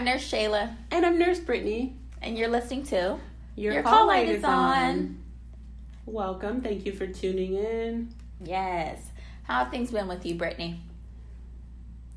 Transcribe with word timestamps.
I'm 0.00 0.06
Nurse 0.06 0.32
Shayla, 0.32 0.74
And 0.90 1.04
I'm 1.04 1.18
Nurse 1.18 1.40
Brittany. 1.40 1.94
and 2.22 2.38
you're 2.38 2.48
listening 2.48 2.84
to 2.84 3.18
Your, 3.54 3.74
Your 3.74 3.82
call, 3.82 4.06
light 4.06 4.30
is 4.30 4.42
on. 4.42 4.52
On. 4.54 5.22
Welcome. 6.06 6.62
Thank 6.62 6.86
you 6.86 6.92
for 6.92 7.06
tuning 7.06 7.52
in. 7.52 8.08
Yes. 8.42 8.98
How 9.42 9.64
have 9.64 9.70
things 9.70 9.90
been 9.90 10.08
with 10.08 10.24
you, 10.24 10.36
Brittany? 10.36 10.80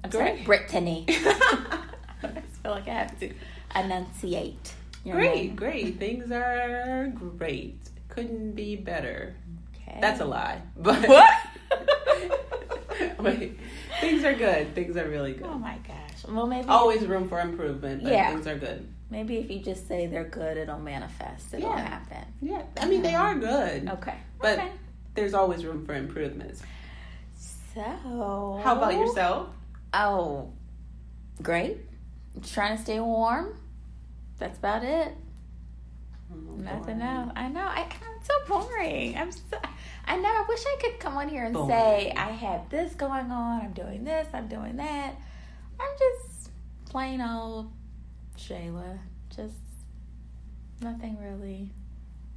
I'm 0.01 0.11
sorry, 0.11 0.43
Brittany. 0.46 1.04
I 1.09 1.83
feel 2.64 2.71
like 2.71 2.88
I 2.88 2.93
have 2.93 3.19
to 3.19 3.33
enunciate. 3.75 4.75
Your 5.04 5.18
great, 5.18 5.36
name. 5.36 5.56
great. 5.57 6.00
Things 6.00 6.31
are 6.31 7.11
great. 7.14 7.89
Couldn't 8.07 8.54
be 8.54 8.78
better. 8.78 9.36
Okay. 9.75 9.97
That's 10.00 10.21
a 10.21 10.25
lie. 10.25 10.61
But 10.78 11.06
What? 11.06 11.34
Wait, 13.20 13.59
things 14.00 14.23
are 14.23 14.36
good. 14.36 14.73
Things 14.73 14.95
are 14.95 15.09
really 15.09 15.34
oh 15.34 15.37
good. 15.39 15.47
Oh 15.47 15.57
my 15.59 15.78
gosh. 15.86 15.93
Well, 16.27 16.47
maybe 16.47 16.68
Always 16.68 17.05
room 17.05 17.27
for 17.27 17.39
improvement, 17.39 18.04
but 18.04 18.11
Yeah. 18.11 18.29
things 18.31 18.47
are 18.47 18.57
good. 18.57 18.87
maybe 19.09 19.37
if 19.37 19.51
you 19.51 19.59
just 19.59 19.87
say 19.87 20.07
they're 20.07 20.23
good, 20.23 20.57
it'll 20.57 20.79
manifest. 20.79 21.54
It'll 21.54 21.69
Yeah. 21.69 21.79
happen. 21.79 22.25
Yeah, 22.41 22.64
I 22.79 22.87
mean 22.87 23.01
they 23.04 23.14
um, 23.15 23.25
are 23.25 23.39
good, 23.39 23.89
Okay. 23.89 24.15
but 24.39 24.57
okay. 24.59 24.71
there's 25.14 25.33
always 25.33 25.64
room 25.65 25.86
for 25.86 25.93
improvements. 25.93 26.64
So, 27.75 27.81
How 28.64 28.75
about 28.78 28.93
yourself? 28.93 29.50
Oh, 29.93 30.51
great. 31.41 31.78
Just 32.39 32.53
trying 32.53 32.75
to 32.78 32.81
stay 32.83 33.00
warm. 33.00 33.58
That's 34.39 34.58
about 34.58 34.83
it. 34.83 35.14
Oh, 36.31 36.55
Nothing 36.55 37.02
else. 37.02 37.31
I 37.36 37.48
know. 37.50 37.61
I, 37.61 37.81
I'm 37.81 38.23
so 38.23 38.33
boring. 38.48 39.16
I'm 39.17 39.31
so. 39.31 39.58
I 40.05 40.17
know. 40.17 40.28
I 40.30 40.45
wish 40.48 40.64
I 40.66 40.78
could 40.81 41.00
come 41.00 41.17
on 41.17 41.30
here 41.30 41.44
and 41.45 41.53
Boring. 41.53 41.70
say 41.70 42.14
I 42.16 42.31
have 42.31 42.70
this 42.70 42.94
going 42.95 43.31
on. 43.31 43.61
I'm 43.61 43.73
doing 43.73 44.03
this. 44.03 44.28
I'm 44.33 44.48
doing 44.48 44.78
that. 44.78 45.16
I'm 45.80 45.98
just 45.98 46.50
plain 46.90 47.22
old 47.22 47.72
Shayla. 48.38 49.00
Just 49.36 49.56
nothing 50.82 51.18
really 51.20 51.70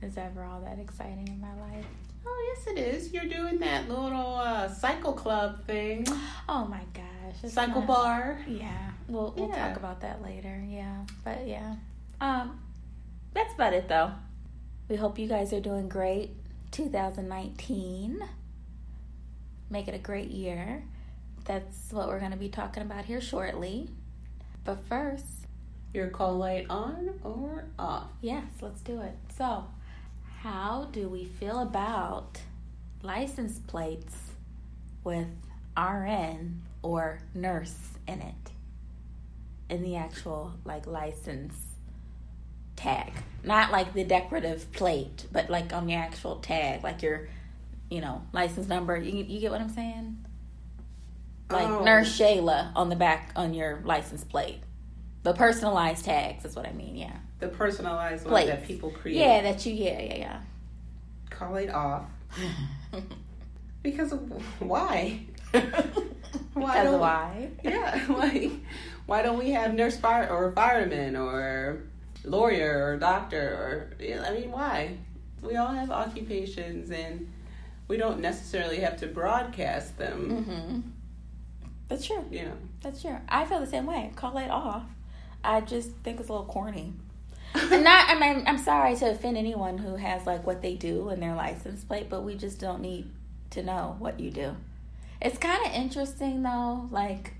is 0.02 0.16
ever 0.16 0.44
all 0.44 0.60
that 0.60 0.78
exciting 0.78 1.28
in 1.28 1.40
my 1.40 1.54
life. 1.60 1.84
Oh 2.26 2.54
yes, 2.56 2.66
it 2.66 2.78
is. 2.78 3.12
You're 3.12 3.24
doing 3.26 3.58
that 3.60 3.88
little 3.88 4.34
uh, 4.36 4.68
cycle 4.68 5.12
club 5.12 5.64
thing, 5.66 6.06
Oh 6.48 6.64
my 6.66 6.80
gosh. 6.92 7.50
cycle 7.52 7.80
not- 7.82 7.86
bar. 7.86 8.40
Yeah, 8.48 8.90
we'll 9.08 9.32
we'll 9.36 9.48
Yeah. 9.48 9.68
talk 9.68 9.76
about 9.76 10.00
that 10.00 10.22
later. 10.22 10.62
Yeah, 10.68 11.04
but 11.24 11.46
yeah, 11.46 11.76
um, 12.20 12.60
that's 13.32 13.54
about 13.54 13.72
it 13.74 13.88
though. 13.88 14.10
We 14.88 14.96
hope 14.96 15.18
you 15.18 15.28
guys 15.28 15.52
are 15.52 15.60
doing 15.60 15.88
great. 15.88 16.30
2019, 16.72 18.20
make 19.70 19.88
it 19.88 19.94
a 19.94 19.98
great 19.98 20.30
year. 20.30 20.82
That's 21.46 21.92
what 21.92 22.08
we're 22.08 22.18
going 22.18 22.32
to 22.32 22.36
be 22.36 22.48
talking 22.48 22.82
about 22.82 23.04
here 23.04 23.20
shortly. 23.20 23.88
But 24.64 24.84
first, 24.88 25.24
Your 25.94 26.08
call 26.08 26.34
light 26.36 26.66
on 26.68 27.20
or 27.22 27.66
off? 27.78 28.08
yes, 28.20 28.44
let's 28.60 28.80
do 28.80 29.00
it. 29.00 29.14
So, 29.36 29.64
how 30.40 30.88
do 30.92 31.08
we 31.08 31.24
feel 31.24 31.60
about 31.60 32.40
license 33.02 33.58
plates 33.60 34.16
with 35.04 35.28
RN 35.78 36.62
or 36.82 37.20
nurse 37.34 37.76
in 38.08 38.20
it? 38.20 38.34
In 39.68 39.82
the 39.82 39.96
actual 39.96 40.52
like 40.64 40.86
license 40.86 41.54
tag. 42.74 43.12
Not 43.44 43.70
like 43.70 43.94
the 43.94 44.04
decorative 44.04 44.70
plate, 44.72 45.26
but 45.32 45.48
like 45.48 45.72
on 45.72 45.86
the 45.86 45.94
actual 45.94 46.36
tag, 46.36 46.82
like 46.82 47.02
your 47.02 47.28
you 47.88 48.00
know, 48.00 48.22
license 48.32 48.66
number. 48.68 48.96
You 48.96 49.22
you 49.22 49.38
get 49.40 49.52
what 49.52 49.60
I'm 49.60 49.68
saying? 49.70 50.25
Like 51.50 51.68
Oh. 51.68 51.84
Nurse 51.84 52.18
Shayla 52.18 52.72
on 52.74 52.88
the 52.88 52.96
back 52.96 53.30
on 53.36 53.54
your 53.54 53.80
license 53.84 54.24
plate. 54.24 54.60
The 55.22 55.32
personalized 55.34 56.04
tags 56.04 56.44
is 56.44 56.54
what 56.56 56.66
I 56.66 56.72
mean, 56.72 56.96
yeah. 56.96 57.16
The 57.40 57.48
personalized 57.48 58.24
one 58.24 58.30
Plates. 58.32 58.50
that 58.50 58.64
people 58.66 58.90
create. 58.90 59.18
Yeah, 59.18 59.42
that 59.42 59.64
you 59.66 59.74
yeah, 59.74 60.00
yeah, 60.14 60.40
Call 61.30 61.56
it 61.56 61.70
off 61.70 62.04
because 63.82 64.12
of, 64.12 64.20
why? 64.60 65.20
Why 65.52 65.62
because 66.54 66.84
don't- 66.84 67.00
why? 67.00 67.50
Yeah, 67.62 68.04
like 68.08 68.50
why 69.06 69.22
don't 69.22 69.38
we 69.38 69.50
have 69.50 69.74
nurse 69.74 69.96
fire 69.98 70.28
or 70.28 70.52
fireman 70.52 71.14
or 71.16 71.82
lawyer 72.24 72.84
or 72.92 72.96
doctor 72.96 73.40
or 74.00 74.24
I 74.24 74.32
mean 74.32 74.50
why? 74.50 74.96
We 75.42 75.56
all 75.56 75.68
have 75.74 75.90
occupations 75.90 76.90
and 76.90 77.30
we 77.88 77.96
don't 77.98 78.20
necessarily 78.20 78.78
have 78.78 78.96
to 79.00 79.06
broadcast 79.06 79.96
them. 79.98 80.44
Mm-hmm. 80.46 80.80
That's 81.88 82.06
true. 82.06 82.24
You 82.30 82.42
know. 82.42 82.52
That's 82.82 83.02
true. 83.02 83.16
I 83.28 83.44
feel 83.44 83.60
the 83.60 83.66
same 83.66 83.86
way. 83.86 84.10
Call 84.16 84.36
it 84.38 84.50
off. 84.50 84.84
I 85.44 85.60
just 85.60 85.90
think 86.02 86.20
it's 86.20 86.28
a 86.28 86.32
little 86.32 86.46
corny. 86.46 86.92
And 87.54 87.84
not. 87.84 88.10
I 88.10 88.18
mean, 88.18 88.44
I'm 88.46 88.58
sorry 88.58 88.96
to 88.96 89.12
offend 89.12 89.36
anyone 89.36 89.78
who 89.78 89.96
has 89.96 90.26
like 90.26 90.46
what 90.46 90.60
they 90.62 90.74
do 90.74 91.08
in 91.10 91.20
their 91.20 91.34
license 91.34 91.84
plate, 91.84 92.10
but 92.10 92.22
we 92.22 92.34
just 92.34 92.58
don't 92.58 92.80
need 92.80 93.10
to 93.50 93.62
know 93.62 93.96
what 93.98 94.20
you 94.20 94.30
do. 94.30 94.56
It's 95.22 95.38
kind 95.38 95.64
of 95.64 95.72
interesting 95.72 96.42
though, 96.42 96.88
like 96.90 97.32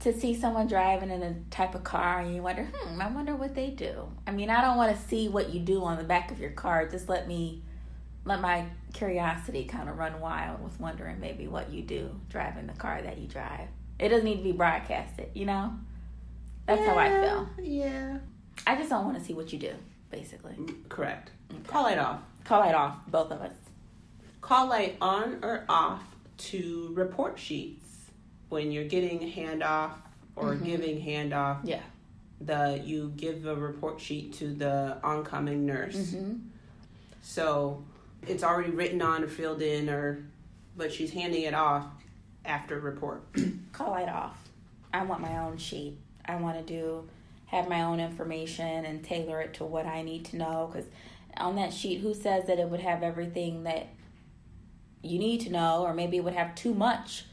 to 0.00 0.12
see 0.12 0.34
someone 0.34 0.66
driving 0.66 1.10
in 1.10 1.22
a 1.22 1.34
type 1.50 1.74
of 1.74 1.84
car 1.84 2.20
and 2.20 2.34
you 2.34 2.42
wonder, 2.42 2.68
hmm, 2.72 3.00
I 3.00 3.08
wonder 3.08 3.34
what 3.34 3.54
they 3.54 3.70
do. 3.70 4.08
I 4.26 4.30
mean, 4.30 4.50
I 4.50 4.60
don't 4.60 4.76
want 4.76 4.96
to 4.96 5.02
see 5.08 5.28
what 5.28 5.50
you 5.50 5.60
do 5.60 5.82
on 5.84 5.98
the 5.98 6.04
back 6.04 6.30
of 6.30 6.38
your 6.38 6.50
car. 6.50 6.86
Just 6.86 7.08
let 7.08 7.26
me 7.26 7.62
let 8.26 8.40
my 8.40 8.66
curiosity 8.92 9.64
kind 9.64 9.88
of 9.88 9.96
run 9.96 10.20
wild 10.20 10.62
with 10.62 10.78
wondering 10.80 11.20
maybe 11.20 11.46
what 11.46 11.70
you 11.70 11.82
do 11.82 12.10
driving 12.28 12.66
the 12.66 12.72
car 12.74 13.00
that 13.00 13.18
you 13.18 13.28
drive. 13.28 13.68
It 13.98 14.08
doesn't 14.10 14.24
need 14.24 14.38
to 14.38 14.42
be 14.42 14.52
broadcasted, 14.52 15.28
you 15.32 15.46
know? 15.46 15.72
That's 16.66 16.84
how 16.86 16.96
I 16.98 17.08
feel. 17.08 17.48
Yeah. 17.62 18.18
I 18.66 18.74
just 18.76 18.90
don't 18.90 19.04
want 19.04 19.16
to 19.18 19.24
see 19.24 19.32
what 19.32 19.52
you 19.52 19.58
do, 19.58 19.72
basically. 20.10 20.56
Correct. 20.88 21.30
Call 21.68 21.84
light 21.84 21.98
off. 21.98 22.20
Call 22.44 22.68
it 22.68 22.74
off, 22.74 22.96
both 23.06 23.30
of 23.30 23.40
us. 23.40 23.52
Call 24.40 24.68
light 24.68 24.96
on 25.00 25.38
or 25.42 25.64
off 25.68 26.02
to 26.38 26.92
report 26.94 27.38
sheets 27.38 27.84
when 28.48 28.72
you're 28.72 28.84
getting 28.84 29.20
handoff 29.32 29.92
or 30.34 30.54
Mhm. 30.54 30.64
giving 30.64 31.00
handoff. 31.00 31.60
Yeah. 31.64 31.80
The 32.40 32.82
you 32.84 33.12
give 33.16 33.46
a 33.46 33.54
report 33.56 34.00
sheet 34.00 34.34
to 34.34 34.52
the 34.52 34.98
oncoming 35.02 35.64
nurse. 35.64 35.96
Mm-hmm. 35.96 36.34
So 37.22 37.82
it's 38.26 38.42
already 38.42 38.70
written 38.70 39.02
on 39.02 39.22
or 39.22 39.28
filled 39.28 39.62
in 39.62 39.88
or 39.88 40.24
but 40.76 40.92
she's 40.92 41.12
handing 41.12 41.42
it 41.42 41.54
off 41.54 41.86
after 42.44 42.78
report. 42.78 43.22
Call 43.72 43.96
it 43.96 44.08
off. 44.08 44.36
I 44.92 45.04
want 45.04 45.20
my 45.20 45.38
own 45.38 45.56
sheet. 45.56 45.98
I 46.24 46.36
want 46.36 46.58
to 46.58 46.62
do, 46.62 47.08
have 47.46 47.68
my 47.68 47.82
own 47.82 48.00
information 48.00 48.84
and 48.84 49.02
tailor 49.02 49.40
it 49.40 49.54
to 49.54 49.64
what 49.64 49.86
I 49.86 50.02
need 50.02 50.24
to 50.26 50.36
know. 50.36 50.70
Because 50.70 50.88
on 51.36 51.56
that 51.56 51.72
sheet, 51.72 52.00
who 52.00 52.14
says 52.14 52.46
that 52.46 52.58
it 52.58 52.68
would 52.68 52.80
have 52.80 53.02
everything 53.02 53.64
that 53.64 53.88
you 55.02 55.18
need 55.18 55.40
to 55.42 55.50
know, 55.50 55.82
or 55.82 55.94
maybe 55.94 56.16
it 56.16 56.24
would 56.24 56.34
have 56.34 56.54
too 56.54 56.74
much 56.74 57.24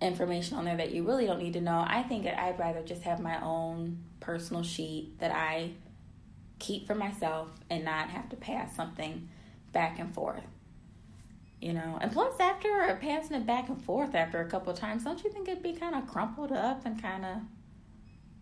information 0.00 0.56
on 0.56 0.64
there 0.64 0.76
that 0.76 0.92
you 0.92 1.04
really 1.04 1.26
don't 1.26 1.42
need 1.42 1.54
to 1.54 1.60
know? 1.60 1.84
I 1.86 2.02
think 2.02 2.24
that 2.24 2.40
I'd 2.40 2.58
rather 2.58 2.82
just 2.82 3.02
have 3.02 3.20
my 3.20 3.42
own 3.42 4.04
personal 4.20 4.62
sheet 4.62 5.18
that 5.20 5.32
I 5.32 5.70
keep 6.58 6.86
for 6.86 6.94
myself 6.94 7.48
and 7.70 7.84
not 7.84 8.10
have 8.10 8.28
to 8.30 8.36
pass 8.36 8.74
something 8.74 9.28
back 9.76 9.98
and 9.98 10.14
forth. 10.14 10.42
You 11.60 11.74
know, 11.74 11.98
and 12.00 12.10
plus 12.10 12.40
after 12.40 12.98
passing 13.02 13.36
it 13.36 13.46
back 13.46 13.68
and 13.68 13.82
forth 13.82 14.14
after 14.14 14.40
a 14.40 14.48
couple 14.48 14.72
of 14.72 14.78
times, 14.78 15.04
don't 15.04 15.22
you 15.22 15.30
think 15.30 15.48
it'd 15.48 15.62
be 15.62 15.74
kind 15.74 15.94
of 15.94 16.06
crumpled 16.06 16.50
up 16.52 16.86
and 16.86 17.00
kind 17.00 17.26
of, 17.26 17.36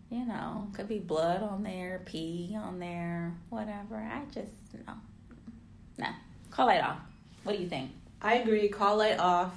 you 0.09 0.25
know, 0.25 0.69
could 0.73 0.87
be 0.87 0.99
blood 0.99 1.43
on 1.43 1.63
there, 1.63 2.01
pee 2.05 2.55
on 2.57 2.79
there, 2.79 3.33
whatever. 3.49 3.95
I 3.97 4.21
just 4.33 4.51
no, 4.87 4.93
no, 5.97 6.07
call 6.51 6.69
it 6.69 6.81
off. 6.81 6.99
What 7.43 7.57
do 7.57 7.61
you 7.63 7.69
think? 7.69 7.91
I 8.21 8.35
agree, 8.35 8.69
call 8.69 8.97
light 8.97 9.19
off. 9.19 9.53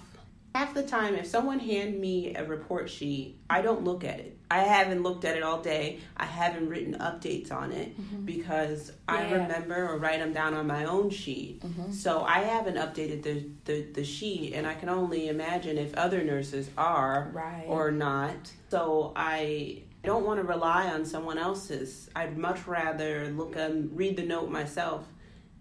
Half 0.55 0.75
the 0.75 0.83
time 0.83 1.15
if 1.15 1.27
someone 1.27 1.61
hand 1.61 2.01
me 2.01 2.35
a 2.35 2.45
report 2.45 2.91
sheet, 2.91 3.37
I 3.49 3.63
don't 3.63 3.85
look 3.85 4.03
at 4.03 4.19
it. 4.19 4.38
I 4.51 4.61
haven't 4.61 5.03
looked 5.03 5.25
at 5.27 5.37
it 5.37 5.43
all 5.43 5.61
day. 5.61 6.01
I 6.17 6.25
haven't 6.25 6.69
written 6.71 6.95
updates 6.95 7.53
on 7.53 7.71
it 7.73 7.95
because 8.25 8.93
I 9.07 9.19
Mm-hmm. 9.19 9.33
Yeah. 9.35 9.43
remember 9.43 9.89
or 9.89 9.99
write 9.99 10.21
them 10.21 10.33
down 10.33 10.55
on 10.55 10.67
my 10.67 10.85
own 10.85 11.11
sheet. 11.11 11.61
Mhm. 11.63 11.93
So 11.93 12.23
I 12.23 12.41
haven't 12.41 12.77
updated 12.77 13.23
the, 13.23 13.47
the, 13.67 13.83
the 13.93 14.05
sheet, 14.05 14.55
and 14.55 14.67
I 14.67 14.75
can 14.75 14.89
only 14.89 15.29
imagine 15.29 15.77
if 15.77 15.95
other 15.95 16.23
nurses 16.25 16.71
are 16.79 17.31
Right. 17.33 17.65
or 17.67 17.91
not. 17.91 18.53
So 18.71 19.13
I 19.17 19.83
don't 20.03 20.25
want 20.25 20.41
to 20.41 20.45
rely 20.47 20.89
on 20.89 21.05
someone 21.05 21.37
else's. 21.39 22.09
I'd 22.17 22.39
much 22.39 22.67
rather 22.67 23.29
look 23.31 23.57
and 23.57 23.95
read 23.97 24.17
the 24.17 24.23
note 24.25 24.51
myself 24.51 25.07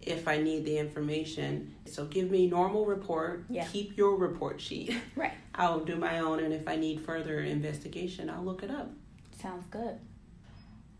if 0.02 0.28
I 0.28 0.38
need 0.38 0.66
the 0.66 0.78
information. 0.78 1.76
So 1.86 2.06
give 2.06 2.32
me 2.32 2.48
normal 2.48 2.86
report. 2.86 3.46
Yeah. 3.50 3.66
Keep 3.66 3.98
your 3.98 4.16
report 4.16 4.62
sheet. 4.62 4.96
Right. 5.16 5.34
I'll 5.56 5.80
do 5.80 5.96
my 5.96 6.20
own, 6.20 6.40
and 6.40 6.54
if 6.54 6.68
I 6.68 6.76
need 6.76 7.02
further 7.02 7.40
investigation, 7.40 8.30
I'll 8.30 8.44
look 8.44 8.62
it 8.62 8.70
up. 8.70 8.92
Sounds 9.42 9.66
good. 9.72 9.98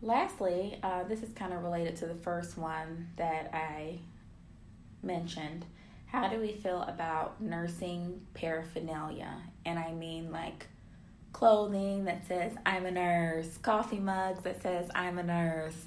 Lastly, 0.02 0.78
uh, 0.82 1.04
this 1.04 1.22
is 1.22 1.30
kind 1.32 1.52
of 1.52 1.62
related 1.62 1.96
to 1.96 2.06
the 2.06 2.14
first 2.16 2.58
one 2.58 3.08
that 3.16 3.50
I 3.54 4.00
mentioned. 5.02 5.64
How 6.06 6.28
do 6.28 6.40
we 6.40 6.52
feel 6.52 6.82
about 6.82 7.40
nursing 7.40 8.20
paraphernalia? 8.34 9.36
And 9.64 9.78
I 9.78 9.92
mean 9.92 10.32
like 10.32 10.66
clothing 11.32 12.04
that 12.06 12.26
says 12.26 12.52
I'm 12.64 12.86
a 12.86 12.90
nurse, 12.90 13.58
coffee 13.58 13.98
mugs 13.98 14.42
that 14.44 14.62
says 14.62 14.88
I'm 14.94 15.18
a 15.18 15.22
nurse, 15.22 15.86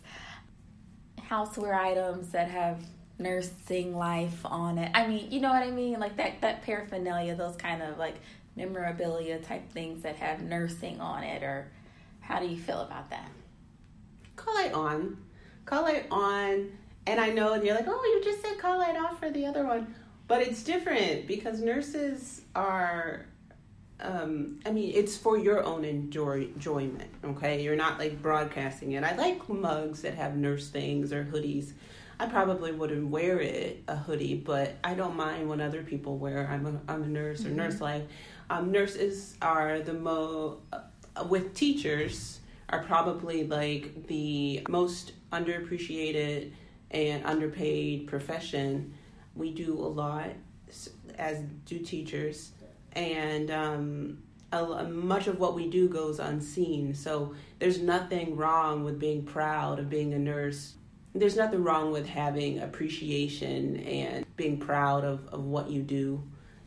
houseware 1.19 1.75
items 1.75 2.29
that 2.29 2.49
have 2.49 2.83
nursing 3.19 3.95
life 3.95 4.45
on 4.45 4.77
it. 4.77 4.91
I 4.93 5.07
mean, 5.07 5.31
you 5.31 5.39
know 5.39 5.49
what 5.49 5.63
I 5.63 5.71
mean? 5.71 5.99
Like 5.99 6.17
that 6.17 6.41
that 6.41 6.63
paraphernalia, 6.63 7.35
those 7.35 7.55
kind 7.55 7.81
of 7.81 7.97
like 7.97 8.15
memorabilia 8.55 9.39
type 9.39 9.69
things 9.71 10.03
that 10.03 10.15
have 10.17 10.41
nursing 10.41 10.99
on 10.99 11.23
it 11.23 11.43
or 11.43 11.71
how 12.19 12.39
do 12.39 12.47
you 12.47 12.57
feel 12.57 12.81
about 12.81 13.09
that? 13.09 13.29
Call 14.35 14.57
it 14.57 14.73
on. 14.73 15.17
Call 15.65 15.87
it 15.87 16.07
on. 16.11 16.71
And 17.07 17.19
I 17.19 17.29
know 17.29 17.53
and 17.53 17.63
you're 17.63 17.75
like, 17.75 17.87
oh, 17.87 18.03
you 18.03 18.23
just 18.23 18.41
said 18.41 18.57
call 18.57 18.81
it 18.81 18.97
off 18.97 19.19
for 19.19 19.29
the 19.29 19.45
other 19.45 19.65
one. 19.65 19.93
But 20.27 20.41
it's 20.41 20.63
different 20.63 21.27
because 21.27 21.61
nurses 21.61 22.41
are 22.55 23.25
um, 24.01 24.59
I 24.65 24.71
mean, 24.71 24.91
it's 24.95 25.15
for 25.15 25.37
your 25.37 25.63
own 25.63 25.85
enjoy, 25.85 26.47
enjoyment, 26.55 27.09
okay? 27.23 27.61
You're 27.61 27.75
not 27.75 27.99
like 27.99 28.21
broadcasting 28.21 28.93
it. 28.93 29.03
I 29.03 29.15
like 29.15 29.47
mugs 29.47 30.01
that 30.01 30.15
have 30.15 30.35
nurse 30.35 30.69
things 30.69 31.13
or 31.13 31.23
hoodies. 31.23 31.73
I 32.21 32.27
probably 32.27 32.71
wouldn't 32.71 33.07
wear 33.07 33.39
it 33.39 33.83
a 33.87 33.95
hoodie, 33.95 34.35
but 34.35 34.75
I 34.83 34.93
don't 34.93 35.15
mind 35.15 35.49
when 35.49 35.59
other 35.59 35.81
people 35.81 36.19
wear. 36.19 36.47
I'm 36.51 36.67
a 36.67 36.91
I'm 36.91 37.01
a 37.01 37.07
nurse 37.07 37.41
or 37.41 37.45
mm-hmm. 37.45 37.55
nurse 37.55 37.81
life. 37.81 38.03
Um, 38.51 38.71
nurses 38.71 39.35
are 39.41 39.79
the 39.79 39.95
mo 39.95 40.59
uh, 40.71 41.23
with 41.27 41.55
teachers 41.55 42.39
are 42.69 42.83
probably 42.83 43.47
like 43.47 44.05
the 44.05 44.61
most 44.69 45.13
underappreciated 45.31 46.51
and 46.91 47.25
underpaid 47.25 48.05
profession. 48.05 48.93
We 49.33 49.51
do 49.51 49.73
a 49.79 49.89
lot 49.89 50.29
as 51.17 51.39
do 51.65 51.79
teachers 51.79 52.51
and 52.91 53.49
um, 53.49 54.21
a, 54.51 54.83
much 54.83 55.25
of 55.25 55.39
what 55.39 55.55
we 55.55 55.67
do 55.71 55.89
goes 55.89 56.19
unseen. 56.19 56.93
So 56.93 57.33
there's 57.57 57.81
nothing 57.81 58.35
wrong 58.35 58.83
with 58.83 58.99
being 58.99 59.23
proud 59.23 59.79
of 59.79 59.89
being 59.89 60.13
a 60.13 60.19
nurse. 60.19 60.75
There's 61.13 61.35
nothing 61.35 61.63
wrong 61.63 61.91
with 61.91 62.07
having 62.07 62.59
appreciation 62.59 63.77
and 63.81 64.25
being 64.37 64.57
proud 64.57 65.03
of, 65.03 65.27
of 65.27 65.43
what 65.43 65.69
you 65.69 65.81
do. 65.81 66.23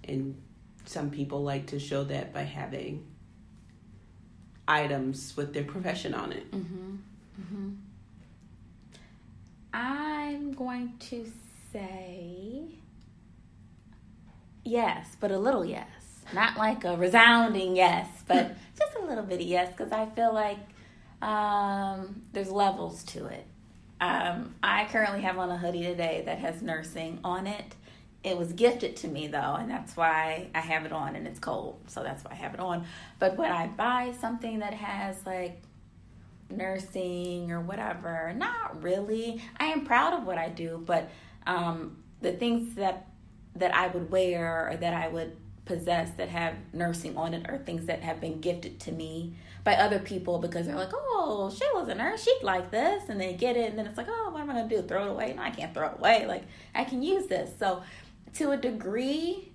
And 0.07 0.41
some 0.85 1.11
people 1.11 1.43
like 1.43 1.69
to 1.69 1.79
show 1.79 2.05
that 2.05 2.33
by 2.35 2.43
having 2.43 3.07
items 4.69 5.37
with 5.37 5.55
their 5.55 5.65
profession 5.65 6.15
on 6.15 6.33
it. 6.33 6.51
Mm-hmm. 6.51 6.97
Mm-hmm. 7.41 7.71
I'm 9.73 10.53
going 10.53 10.95
to 11.11 11.31
say 11.73 12.67
yes, 14.65 15.17
but 15.21 15.31
a 15.31 15.39
little 15.39 15.65
yes. 15.65 15.89
Not 16.33 16.57
like 16.57 16.85
a 16.85 16.97
resounding 16.97 17.77
yes, 17.77 18.09
but 18.27 18.57
just 18.79 18.95
a 18.97 19.05
little 19.05 19.25
bitty 19.25 19.45
yes, 19.45 19.73
because 19.77 19.93
I 19.93 20.07
feel 20.07 20.33
like 20.33 20.59
um, 21.21 22.23
there's 22.33 22.51
levels 22.51 23.05
to 23.05 23.27
it. 23.27 23.47
Um, 24.01 24.55
I 24.63 24.87
currently 24.91 25.21
have 25.23 25.39
on 25.39 25.51
a 25.51 25.57
hoodie 25.57 25.83
today 25.83 26.23
that 26.27 26.39
has 26.39 26.63
nursing 26.63 27.21
on 27.25 27.47
it. 27.47 27.75
It 28.23 28.37
was 28.37 28.53
gifted 28.53 28.97
to 28.97 29.09
me 29.09 29.27
though, 29.27 29.57
and 29.59 29.71
that's 29.71 29.97
why 29.97 30.49
I 30.55 30.61
have 30.61 30.85
it 30.85 30.93
on, 30.93 31.15
and 31.15 31.27
it's 31.27 31.39
cold, 31.39 31.79
so 31.89 32.03
that's 32.03 32.25
why 32.25 32.33
I 32.33 32.35
have 32.37 32.55
it 32.55 32.61
on. 32.61 32.87
But 33.19 33.37
when 33.37 33.53
I 33.53 33.67
buy 33.67 34.15
something 34.19 34.61
that 34.61 34.75
has 34.75 35.25
like 35.27 35.61
nursing 36.51 37.51
or 37.51 37.61
whatever, 37.61 38.33
not 38.37 38.83
really. 38.83 39.43
I 39.59 39.67
am 39.67 39.85
proud 39.85 40.15
of 40.15 40.27
what 40.27 40.39
I 40.39 40.49
do, 40.49 40.83
but 40.85 41.09
um, 41.47 41.99
the 42.21 42.33
things 42.33 42.75
that 42.77 43.09
that 43.57 43.75
I 43.75 43.87
would 43.87 44.11
wear 44.11 44.71
or 44.71 44.77
that 44.77 44.95
I 44.95 45.07
would 45.09 45.37
possess 45.65 46.11
that 46.13 46.29
have 46.29 46.55
nursing 46.73 47.17
on 47.17 47.35
it 47.35 47.49
are 47.49 47.59
things 47.59 47.87
that 47.87 48.03
have 48.03 48.21
been 48.21 48.41
gifted 48.41 48.79
to 48.81 48.93
me 48.93 49.35
by 49.63 49.75
other 49.75 49.99
people 49.99 50.39
because 50.39 50.67
they're 50.67 50.77
like, 50.77 50.93
oh, 50.93 51.51
Shayla's 51.53 51.89
a 51.89 51.95
nurse, 51.95 52.23
she'd 52.23 52.43
like 52.43 52.71
this, 52.71 53.09
and 53.09 53.19
they 53.19 53.33
get 53.33 53.57
it, 53.57 53.71
and 53.71 53.79
then 53.79 53.87
it's 53.87 53.97
like, 53.97 54.09
oh, 54.11 54.31
what 54.31 54.43
am 54.43 54.51
I 54.51 54.55
gonna 54.55 54.69
do? 54.69 54.83
Throw 54.83 55.07
it 55.07 55.11
away? 55.11 55.33
No, 55.35 55.43
I 55.43 55.51
can't 55.51 55.73
throw 55.73 55.89
it 55.89 55.99
away. 55.99 56.27
Like 56.27 56.45
I 56.75 56.85
can 56.85 57.03
use 57.03 57.27
this. 57.27 57.51
So, 57.59 57.83
to 58.35 58.51
a 58.51 58.57
degree, 58.57 59.53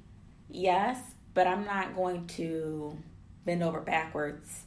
yes, 0.49 0.99
but 1.33 1.45
I'm 1.45 1.65
not 1.65 1.95
going 1.95 2.25
to 2.27 2.97
bend 3.45 3.61
over 3.61 3.81
backwards 3.81 4.63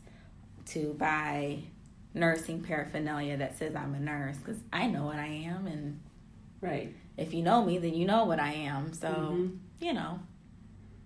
to 0.67 0.95
buy 0.95 1.59
nursing 2.15 2.63
paraphernalia 2.63 3.39
that 3.39 3.59
says 3.59 3.75
I'm 3.75 3.95
a 3.95 4.01
nurse 4.01 4.37
because 4.37 4.61
I 4.73 4.87
know 4.87 5.07
what 5.07 5.17
I 5.17 5.27
am, 5.27 5.67
and 5.67 6.01
right. 6.61 6.95
If 7.17 7.35
you 7.35 7.43
know 7.43 7.65
me, 7.65 7.79
then 7.79 7.95
you 7.95 8.07
know 8.07 8.25
what 8.25 8.39
I 8.39 8.53
am. 8.53 8.93
So 8.93 9.09
mm-hmm. 9.09 9.57
you 9.81 9.93
know. 9.93 10.21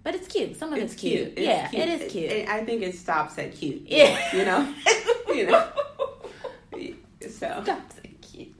But 0.06 0.14
it's 0.14 0.28
cute. 0.28 0.56
Some 0.56 0.72
of 0.72 0.78
it's, 0.78 0.92
it's 0.92 1.00
cute. 1.00 1.34
cute. 1.34 1.38
It's 1.38 1.40
yeah, 1.40 1.66
cute. 1.66 1.82
it 1.82 2.00
is 2.00 2.12
cute. 2.12 2.30
It, 2.30 2.48
I 2.48 2.64
think 2.64 2.80
it 2.82 2.94
stops 2.94 3.36
at 3.38 3.52
cute. 3.52 3.82
Yeah, 3.86 4.36
you 4.36 4.44
know, 4.44 4.72
you 5.34 5.46
know. 5.48 5.68
So 7.22 7.28
stops 7.28 7.96
at 8.04 8.22
cute. 8.22 8.54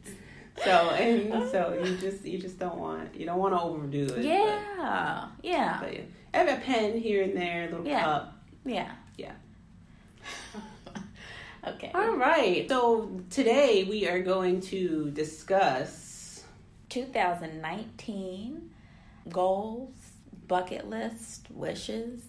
So 0.64 0.70
and 0.70 1.48
so 1.52 1.80
you 1.84 1.96
just 1.98 2.24
you 2.24 2.40
just 2.40 2.58
don't 2.58 2.76
want 2.76 3.14
you 3.14 3.26
don't 3.26 3.38
want 3.38 3.54
to 3.54 3.60
overdo 3.60 4.06
it. 4.06 4.24
Yeah, 4.24 5.28
but, 5.36 5.44
yeah. 5.44 5.78
But 5.80 5.94
yeah, 5.94 6.00
I 6.34 6.38
have 6.38 6.58
a 6.58 6.60
pen 6.62 6.98
here 6.98 7.22
and 7.22 7.36
there, 7.36 7.68
a 7.68 7.70
little 7.70 7.86
yeah. 7.86 8.02
cup. 8.02 8.36
Yeah, 8.64 8.90
yeah. 9.16 9.32
okay. 11.68 11.92
All 11.94 12.16
right. 12.16 12.68
So 12.68 13.20
today 13.30 13.84
we 13.84 14.08
are 14.08 14.18
going 14.18 14.62
to 14.62 15.12
discuss 15.12 16.42
2019 16.88 18.68
goals 19.28 20.15
bucket 20.48 20.88
list, 20.88 21.46
wishes. 21.50 22.22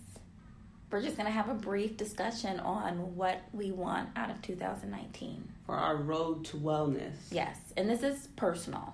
We're 0.89 1.01
just 1.01 1.17
going 1.17 1.27
to 1.27 1.33
have 1.33 1.49
a 1.49 1.53
brief 1.53 1.97
discussion 1.97 2.59
on 2.61 3.15
what 3.15 3.41
we 3.51 3.71
want 3.71 4.09
out 4.15 4.29
of 4.29 4.41
2019 4.41 5.47
for 5.65 5.75
our 5.75 5.97
road 5.97 6.45
to 6.45 6.57
wellness. 6.57 7.13
Yes, 7.29 7.57
and 7.75 7.89
this 7.89 8.03
is 8.03 8.27
personal. 8.37 8.93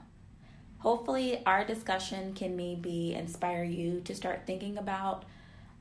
Hopefully, 0.80 1.42
our 1.46 1.64
discussion 1.64 2.34
can 2.34 2.58
maybe 2.58 3.14
inspire 3.14 3.64
you 3.64 4.02
to 4.02 4.16
start 4.16 4.42
thinking 4.46 4.78
about 4.78 5.24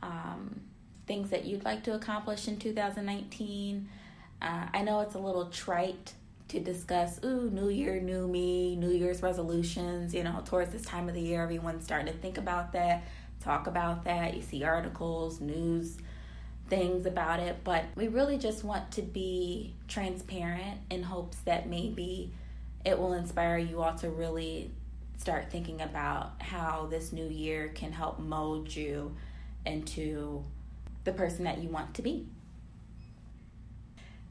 um, 0.03 0.61
things 1.06 1.31
that 1.31 1.44
you'd 1.44 1.65
like 1.65 1.83
to 1.85 1.94
accomplish 1.94 2.47
in 2.47 2.59
2019. 2.59 3.89
Uh, 4.41 4.67
I 4.73 4.83
know 4.83 5.00
it's 5.00 5.15
a 5.15 5.19
little 5.19 5.47
trite 5.47 6.12
to 6.49 6.61
discuss, 6.61 7.19
ooh, 7.25 7.50
New 7.50 7.71
Year, 7.71 8.01
new 8.01 8.29
me, 8.29 8.77
New 8.77 8.91
Year's 8.91 9.22
resolutions. 9.22 10.15
You 10.15 10.25
know, 10.25 10.43
towards 10.44 10.70
this 10.70 10.82
time 10.82 11.08
of 11.08 11.15
the 11.15 11.20
year, 11.20 11.43
everyone's 11.43 11.84
starting 11.84 12.13
to 12.13 12.19
think 12.19 12.39
about 12.39 12.72
that 12.72 13.05
talk 13.43 13.67
about 13.67 14.05
that. 14.05 14.34
You 14.34 14.43
see 14.43 14.65
articles, 14.65 15.41
news, 15.41 15.99
things 16.69 17.06
about 17.06 17.41
it, 17.41 17.58
but 17.65 17.84
we 17.96 18.08
really 18.08 18.39
just 18.39 18.65
want 18.65 18.93
to 18.93 19.03
be 19.03 19.75
transparent 19.89 20.81
in 20.91 21.03
hopes 21.03 21.37
that 21.44 21.69
maybe 21.69 22.32
it 22.84 22.99
will 22.99 23.13
inspire 23.13 23.58
you 23.58 23.82
all 23.82 23.94
to 23.96 24.08
really 24.08 24.70
start 25.19 25.51
thinking 25.51 25.81
about 25.81 26.41
how 26.41 26.87
this 26.91 27.13
new 27.13 27.29
year 27.29 27.69
can 27.75 27.93
help 27.93 28.19
mold 28.19 28.75
you 28.75 29.15
into 29.65 30.43
the 31.05 31.13
person 31.13 31.44
that 31.44 31.58
you 31.58 31.69
want 31.69 31.94
to 31.94 32.03
be. 32.03 32.27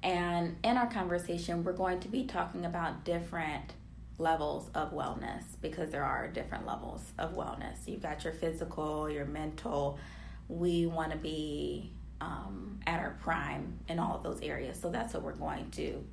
And 0.04 0.58
in 0.64 0.78
our 0.78 0.88
conversation, 0.88 1.64
we're 1.64 1.74
going 1.74 2.00
to 2.00 2.08
be 2.08 2.26
talking 2.26 2.66
about 2.66 3.06
different 3.06 3.74
levels 4.22 4.70
of 4.76 4.94
wellness 4.94 5.44
because 5.62 5.92
there 5.92 6.04
are 6.04 6.28
different 6.28 6.66
levels 6.66 7.02
of 7.18 7.34
wellness. 7.34 7.88
You've 7.88 8.02
got 8.02 8.24
your 8.24 8.34
physical, 8.34 9.10
your 9.10 9.26
mental. 9.26 10.00
We 10.48 10.86
want 10.86 11.12
to 11.12 11.18
be 11.18 11.92
um, 12.22 12.80
at 12.86 13.00
our 13.00 13.18
prime 13.22 13.80
in 13.88 14.00
all 14.00 14.16
of 14.16 14.24
those 14.24 14.42
areas. 14.42 14.80
So 14.80 14.90
that's 14.90 15.14
what 15.14 15.24
we're 15.24 15.34
going 15.34 15.72
to 15.72 16.04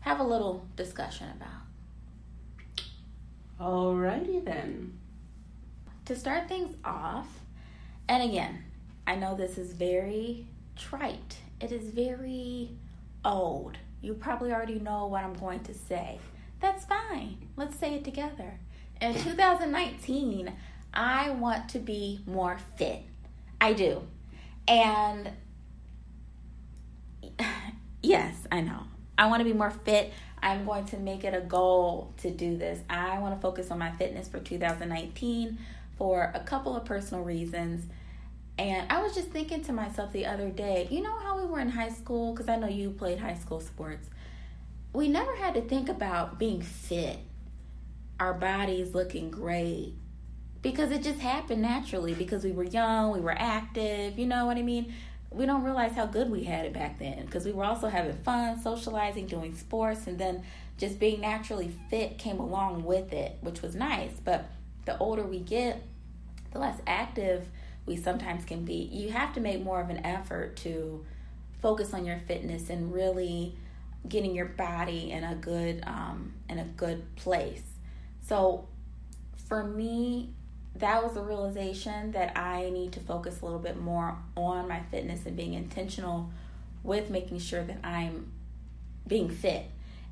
have 0.00 0.20
a 0.20 0.24
little 0.24 0.66
discussion 0.76 1.28
about. 1.36 1.48
Alrighty 3.60 4.44
then. 4.44 4.98
To 6.06 6.16
start 6.16 6.48
things 6.48 6.74
off, 6.84 7.28
and 8.08 8.22
again, 8.22 8.64
I 9.06 9.16
know 9.16 9.36
this 9.36 9.58
is 9.58 9.72
very 9.72 10.46
trite, 10.76 11.38
it 11.60 11.70
is 11.72 11.90
very 11.90 12.70
old. 13.24 13.78
You 14.00 14.14
probably 14.14 14.52
already 14.52 14.80
know 14.80 15.06
what 15.06 15.22
I'm 15.22 15.34
going 15.34 15.60
to 15.60 15.74
say. 15.74 16.18
That's 16.62 16.84
fine. 16.84 17.48
Let's 17.56 17.76
say 17.76 17.94
it 17.96 18.04
together. 18.04 18.58
In 19.00 19.14
2019, 19.14 20.52
I 20.94 21.30
want 21.30 21.68
to 21.70 21.80
be 21.80 22.20
more 22.24 22.56
fit. 22.76 23.02
I 23.60 23.72
do. 23.72 24.02
And 24.68 25.32
yes, 28.02 28.46
I 28.50 28.60
know. 28.60 28.84
I 29.18 29.26
want 29.26 29.40
to 29.40 29.44
be 29.44 29.52
more 29.52 29.72
fit. 29.72 30.12
I'm 30.40 30.64
going 30.64 30.84
to 30.86 30.96
make 30.98 31.24
it 31.24 31.34
a 31.34 31.40
goal 31.40 32.14
to 32.18 32.30
do 32.30 32.56
this. 32.56 32.80
I 32.88 33.18
want 33.18 33.34
to 33.34 33.40
focus 33.40 33.72
on 33.72 33.80
my 33.80 33.90
fitness 33.90 34.28
for 34.28 34.38
2019 34.38 35.58
for 35.98 36.30
a 36.32 36.40
couple 36.40 36.76
of 36.76 36.84
personal 36.84 37.24
reasons. 37.24 37.86
And 38.56 38.90
I 38.90 39.02
was 39.02 39.16
just 39.16 39.30
thinking 39.30 39.64
to 39.64 39.72
myself 39.72 40.12
the 40.12 40.26
other 40.26 40.50
day, 40.50 40.86
you 40.90 41.02
know 41.02 41.18
how 41.18 41.40
we 41.40 41.46
were 41.46 41.58
in 41.58 41.70
high 41.70 41.90
school? 41.90 42.32
Because 42.32 42.48
I 42.48 42.54
know 42.54 42.68
you 42.68 42.90
played 42.90 43.18
high 43.18 43.34
school 43.34 43.60
sports 43.60 44.08
we 44.92 45.08
never 45.08 45.34
had 45.36 45.54
to 45.54 45.62
think 45.62 45.88
about 45.88 46.38
being 46.38 46.62
fit, 46.62 47.18
our 48.20 48.34
bodies 48.34 48.94
looking 48.94 49.30
great, 49.30 49.94
because 50.60 50.90
it 50.90 51.02
just 51.02 51.20
happened 51.20 51.62
naturally 51.62 52.14
because 52.14 52.44
we 52.44 52.52
were 52.52 52.64
young, 52.64 53.12
we 53.12 53.20
were 53.20 53.36
active, 53.36 54.18
you 54.18 54.26
know 54.26 54.46
what 54.46 54.56
I 54.56 54.62
mean? 54.62 54.94
we 55.34 55.46
don't 55.46 55.62
realize 55.62 55.92
how 55.92 56.06
good 56.06 56.30
we 56.30 56.44
had 56.44 56.66
it 56.66 56.72
back 56.72 56.98
then 56.98 57.24
because 57.24 57.44
we 57.44 57.52
were 57.52 57.64
also 57.64 57.88
having 57.88 58.16
fun, 58.18 58.60
socializing, 58.60 59.26
doing 59.26 59.54
sports, 59.56 60.06
and 60.06 60.18
then 60.18 60.42
just 60.78 60.98
being 60.98 61.20
naturally 61.20 61.70
fit 61.88 62.18
came 62.18 62.38
along 62.38 62.84
with 62.84 63.12
it, 63.12 63.38
which 63.40 63.62
was 63.62 63.74
nice. 63.74 64.12
But 64.24 64.50
the 64.84 64.98
older 64.98 65.22
we 65.22 65.38
get, 65.38 65.82
the 66.50 66.58
less 66.58 66.80
active 66.86 67.46
we 67.86 67.96
sometimes 67.96 68.44
can 68.44 68.64
be. 68.64 68.88
You 68.92 69.10
have 69.10 69.34
to 69.34 69.40
make 69.40 69.62
more 69.62 69.80
of 69.80 69.90
an 69.90 70.04
effort 70.04 70.56
to 70.58 71.04
focus 71.60 71.94
on 71.94 72.04
your 72.04 72.18
fitness 72.26 72.68
and 72.68 72.92
really 72.92 73.56
getting 74.08 74.34
your 74.34 74.46
body 74.46 75.10
in 75.10 75.24
a 75.24 75.34
good 75.34 75.82
um, 75.86 76.34
in 76.48 76.58
a 76.58 76.64
good 76.64 77.14
place. 77.16 77.62
So 78.26 78.68
for 79.48 79.64
me, 79.64 80.30
that 80.76 81.04
was 81.04 81.16
a 81.16 81.22
realization 81.22 82.12
that 82.12 82.36
I 82.38 82.70
need 82.70 82.92
to 82.92 83.00
focus 83.00 83.40
a 83.40 83.44
little 83.44 83.60
bit 83.60 83.78
more 83.78 84.16
on 84.36 84.68
my 84.68 84.80
fitness 84.90 85.26
and 85.26 85.36
being 85.36 85.54
intentional 85.54 86.30
with 86.82 87.10
making 87.10 87.38
sure 87.38 87.62
that 87.62 87.78
I'm 87.84 88.32
being 89.06 89.28
fit. 89.30 89.66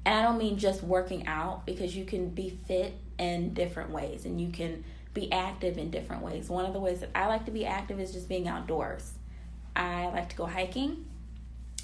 And 0.04 0.18
I 0.18 0.22
don't 0.22 0.38
mean 0.38 0.58
just 0.58 0.82
working 0.82 1.26
out 1.26 1.66
because 1.66 1.96
you 1.96 2.04
can 2.04 2.30
be 2.30 2.58
fit 2.66 2.94
in 3.18 3.54
different 3.54 3.90
ways 3.90 4.24
and 4.24 4.40
you 4.40 4.50
can 4.50 4.84
be 5.12 5.30
active 5.32 5.76
in 5.78 5.90
different 5.90 6.22
ways. 6.22 6.48
One 6.48 6.64
of 6.64 6.72
the 6.72 6.80
ways 6.80 7.00
that 7.00 7.10
I 7.14 7.26
like 7.26 7.44
to 7.46 7.50
be 7.50 7.66
active 7.66 7.98
is 8.00 8.12
just 8.12 8.28
being 8.28 8.48
outdoors. 8.48 9.12
I 9.74 10.08
like 10.08 10.28
to 10.30 10.36
go 10.36 10.46
hiking. 10.46 11.06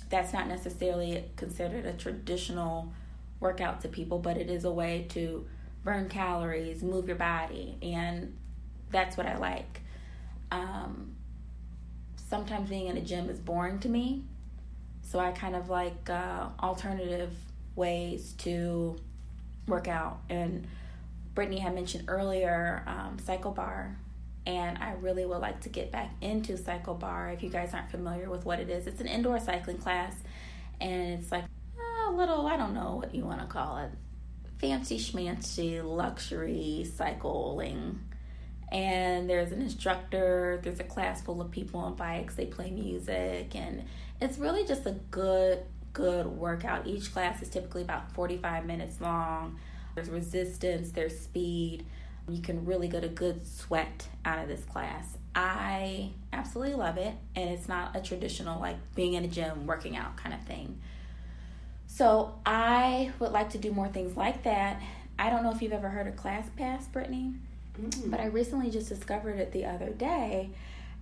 That's 0.08 0.32
not 0.32 0.48
necessarily 0.48 1.24
considered 1.36 1.84
a 1.84 1.92
traditional 1.92 2.92
workout 3.40 3.80
to 3.82 3.88
people, 3.88 4.18
but 4.18 4.36
it 4.36 4.48
is 4.48 4.64
a 4.64 4.70
way 4.70 5.06
to 5.10 5.46
burn 5.84 6.08
calories, 6.08 6.82
move 6.82 7.06
your 7.06 7.16
body, 7.16 7.76
and 7.82 8.36
that's 8.90 9.16
what 9.16 9.26
I 9.26 9.36
like. 9.36 9.80
Um, 10.50 11.14
sometimes 12.28 12.68
being 12.68 12.86
in 12.86 12.96
a 12.96 13.00
gym 13.00 13.28
is 13.28 13.38
boring 13.38 13.78
to 13.80 13.88
me, 13.88 14.24
so 15.02 15.18
I 15.18 15.32
kind 15.32 15.54
of 15.54 15.68
like 15.68 16.10
uh, 16.10 16.48
alternative 16.60 17.32
ways 17.74 18.32
to 18.38 18.96
work 19.66 19.88
out. 19.88 20.20
And 20.28 20.66
Brittany 21.34 21.58
had 21.58 21.74
mentioned 21.74 22.04
earlier 22.08 22.82
um, 22.86 23.18
CycleBar, 23.24 23.94
and 24.46 24.78
I 24.78 24.92
really 24.92 25.26
would 25.26 25.40
like 25.40 25.60
to 25.62 25.68
get 25.68 25.90
back 25.90 26.12
into 26.20 26.56
Cycle 26.56 26.94
Bar. 26.94 27.30
If 27.30 27.42
you 27.42 27.50
guys 27.50 27.74
aren't 27.74 27.90
familiar 27.90 28.30
with 28.30 28.44
what 28.44 28.60
it 28.60 28.70
is, 28.70 28.86
it's 28.86 29.00
an 29.00 29.08
indoor 29.08 29.40
cycling 29.40 29.78
class, 29.78 30.14
and 30.80 31.20
it's 31.20 31.32
like 31.32 31.44
uh, 31.76 32.10
a 32.10 32.12
little, 32.12 32.46
I 32.46 32.56
don't 32.56 32.72
know 32.72 32.96
what 32.96 33.14
you 33.14 33.24
want 33.24 33.40
to 33.40 33.46
call 33.46 33.78
it, 33.78 33.90
fancy 34.58 34.98
schmancy 34.98 35.82
luxury 35.84 36.88
cycling. 36.96 38.00
And 38.72 39.30
there's 39.30 39.52
an 39.52 39.62
instructor 39.62 40.58
there's 40.62 40.80
a 40.80 40.84
class 40.84 41.22
full 41.22 41.40
of 41.40 41.52
people 41.52 41.78
on 41.78 41.94
bikes 41.94 42.34
they 42.34 42.46
play 42.46 42.72
music 42.72 43.54
and 43.54 43.84
it's 44.20 44.38
really 44.38 44.64
just 44.64 44.86
a 44.86 44.96
good 45.12 45.60
good 45.92 46.26
workout. 46.26 46.86
Each 46.86 47.12
class 47.12 47.40
is 47.42 47.48
typically 47.48 47.82
about 47.82 48.10
45 48.12 48.66
minutes 48.66 49.00
long. 49.00 49.60
There's 49.94 50.10
resistance 50.10 50.90
there's 50.90 51.18
speed 51.18 51.86
you 52.28 52.42
can 52.42 52.64
really 52.64 52.88
get 52.88 53.04
a 53.04 53.08
good 53.08 53.46
sweat 53.46 54.08
out 54.24 54.38
of 54.38 54.48
this 54.48 54.64
class 54.64 55.16
i 55.34 56.10
absolutely 56.32 56.74
love 56.74 56.96
it 56.96 57.14
and 57.34 57.50
it's 57.50 57.68
not 57.68 57.94
a 57.94 58.00
traditional 58.00 58.60
like 58.60 58.76
being 58.94 59.14
in 59.14 59.24
a 59.24 59.28
gym 59.28 59.66
working 59.66 59.96
out 59.96 60.16
kind 60.16 60.34
of 60.34 60.42
thing 60.42 60.80
so 61.86 62.34
i 62.44 63.10
would 63.18 63.32
like 63.32 63.50
to 63.50 63.58
do 63.58 63.72
more 63.72 63.88
things 63.88 64.16
like 64.16 64.42
that 64.42 64.80
i 65.18 65.30
don't 65.30 65.42
know 65.42 65.52
if 65.52 65.62
you've 65.62 65.72
ever 65.72 65.88
heard 65.88 66.06
of 66.06 66.16
class 66.16 66.48
pass 66.56 66.86
brittany 66.88 67.34
Mm-hmm. 67.80 68.10
But 68.10 68.20
I 68.20 68.26
recently 68.26 68.70
just 68.70 68.88
discovered 68.88 69.38
it 69.38 69.52
the 69.52 69.66
other 69.66 69.90
day. 69.90 70.50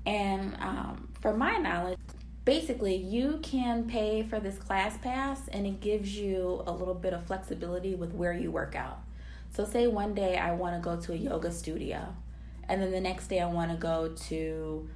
And 0.07 0.57
um, 0.61 1.09
from 1.21 1.39
my 1.39 1.57
knowledge, 1.59 1.99
basically 2.45 2.97
you 2.97 3.41
can 3.43 3.85
pay 3.89 4.23
for 4.23 4.39
this 4.39 4.59
class 4.59 4.99
pass 4.99 5.41
and 5.49 5.67
it 5.67 5.81
gives 5.81 6.17
you 6.17 6.63
a 6.67 6.73
little 6.73 6.95
bit 6.95 7.13
of 7.13 7.25
flexibility 7.27 7.95
with 7.95 8.13
where 8.13 8.33
you 8.33 8.51
work 8.51 8.75
out. 8.77 9.01
So, 9.55 9.65
say 9.65 9.87
one 9.87 10.15
day 10.15 10.37
I 10.37 10.51
want 10.51 10.75
to 10.75 10.81
go 10.81 11.01
to 11.01 11.13
a 11.13 11.17
yoga 11.17 11.53
studio, 11.53 12.13
and 12.69 12.83
then 12.83 12.91
the 12.91 13.01
next 13.01 13.29
day 13.29 13.39
I 13.39 13.47
want 13.47 13.71
to 13.71 13.77
go 13.77 14.09
to 14.27 14.91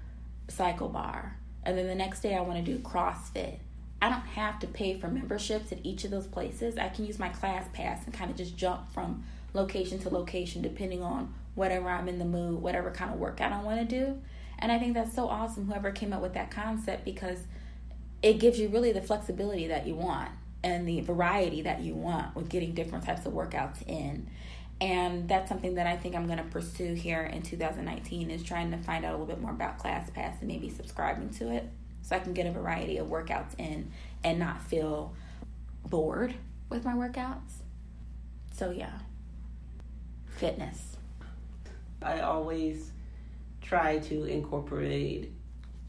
CycleBar, 0.48 1.30
and 1.62 1.78
then 1.78 1.86
the 1.86 1.94
next 1.94 2.22
day 2.22 2.34
I 2.34 2.40
want 2.40 2.64
to 2.64 2.72
do 2.72 2.80
CrossFit. 2.80 3.58
I 4.02 4.08
don't 4.08 4.20
have 4.20 4.58
to 4.58 4.66
pay 4.66 4.98
for 4.98 5.06
memberships 5.06 5.70
at 5.70 5.78
each 5.84 6.02
of 6.02 6.10
those 6.10 6.26
places. 6.26 6.76
I 6.76 6.88
can 6.88 7.06
use 7.06 7.20
my 7.20 7.28
class 7.28 7.68
pass 7.72 8.04
and 8.04 8.12
kind 8.12 8.32
of 8.32 8.36
just 8.36 8.56
jump 8.56 8.92
from 8.92 9.22
location 9.52 10.00
to 10.00 10.10
location 10.10 10.60
depending 10.60 11.04
on 11.04 11.32
whatever 11.54 11.88
I'm 11.88 12.08
in 12.08 12.18
the 12.18 12.24
mood, 12.24 12.60
whatever 12.60 12.90
kind 12.90 13.12
of 13.12 13.20
workout 13.20 13.52
I 13.52 13.62
want 13.62 13.78
to 13.78 13.84
do. 13.84 14.20
And 14.58 14.72
I 14.72 14.80
think 14.80 14.94
that's 14.94 15.14
so 15.14 15.28
awesome, 15.28 15.66
whoever 15.68 15.92
came 15.92 16.12
up 16.12 16.20
with 16.20 16.34
that 16.34 16.50
concept, 16.50 17.04
because 17.04 17.38
it 18.22 18.40
gives 18.40 18.58
you 18.58 18.70
really 18.70 18.90
the 18.90 19.02
flexibility 19.02 19.68
that 19.68 19.86
you 19.86 19.94
want 19.94 20.30
and 20.62 20.88
the 20.88 21.00
variety 21.00 21.62
that 21.62 21.80
you 21.80 21.94
want 21.94 22.34
with 22.34 22.48
getting 22.48 22.74
different 22.74 23.04
types 23.04 23.26
of 23.26 23.32
workouts 23.32 23.86
in. 23.86 24.28
And 24.80 25.28
that's 25.28 25.48
something 25.48 25.74
that 25.74 25.86
I 25.86 25.96
think 25.96 26.14
I'm 26.14 26.26
going 26.26 26.38
to 26.38 26.44
pursue 26.44 26.94
here 26.94 27.22
in 27.22 27.42
2019 27.42 28.30
is 28.30 28.42
trying 28.42 28.70
to 28.70 28.78
find 28.78 29.04
out 29.04 29.10
a 29.14 29.18
little 29.18 29.26
bit 29.26 29.40
more 29.40 29.50
about 29.50 29.78
ClassPass 29.78 30.40
and 30.40 30.48
maybe 30.48 30.70
subscribing 30.70 31.30
to 31.30 31.50
it 31.50 31.68
so 32.02 32.14
I 32.14 32.20
can 32.20 32.32
get 32.32 32.46
a 32.46 32.52
variety 32.52 32.98
of 32.98 33.08
workouts 33.08 33.58
in 33.58 33.90
and 34.22 34.38
not 34.38 34.62
feel 34.62 35.14
bored 35.84 36.34
with 36.68 36.84
my 36.84 36.92
workouts. 36.92 37.62
So, 38.54 38.70
yeah, 38.70 38.98
fitness. 40.26 40.96
I 42.00 42.20
always 42.20 42.92
try 43.60 43.98
to 43.98 44.24
incorporate 44.24 45.32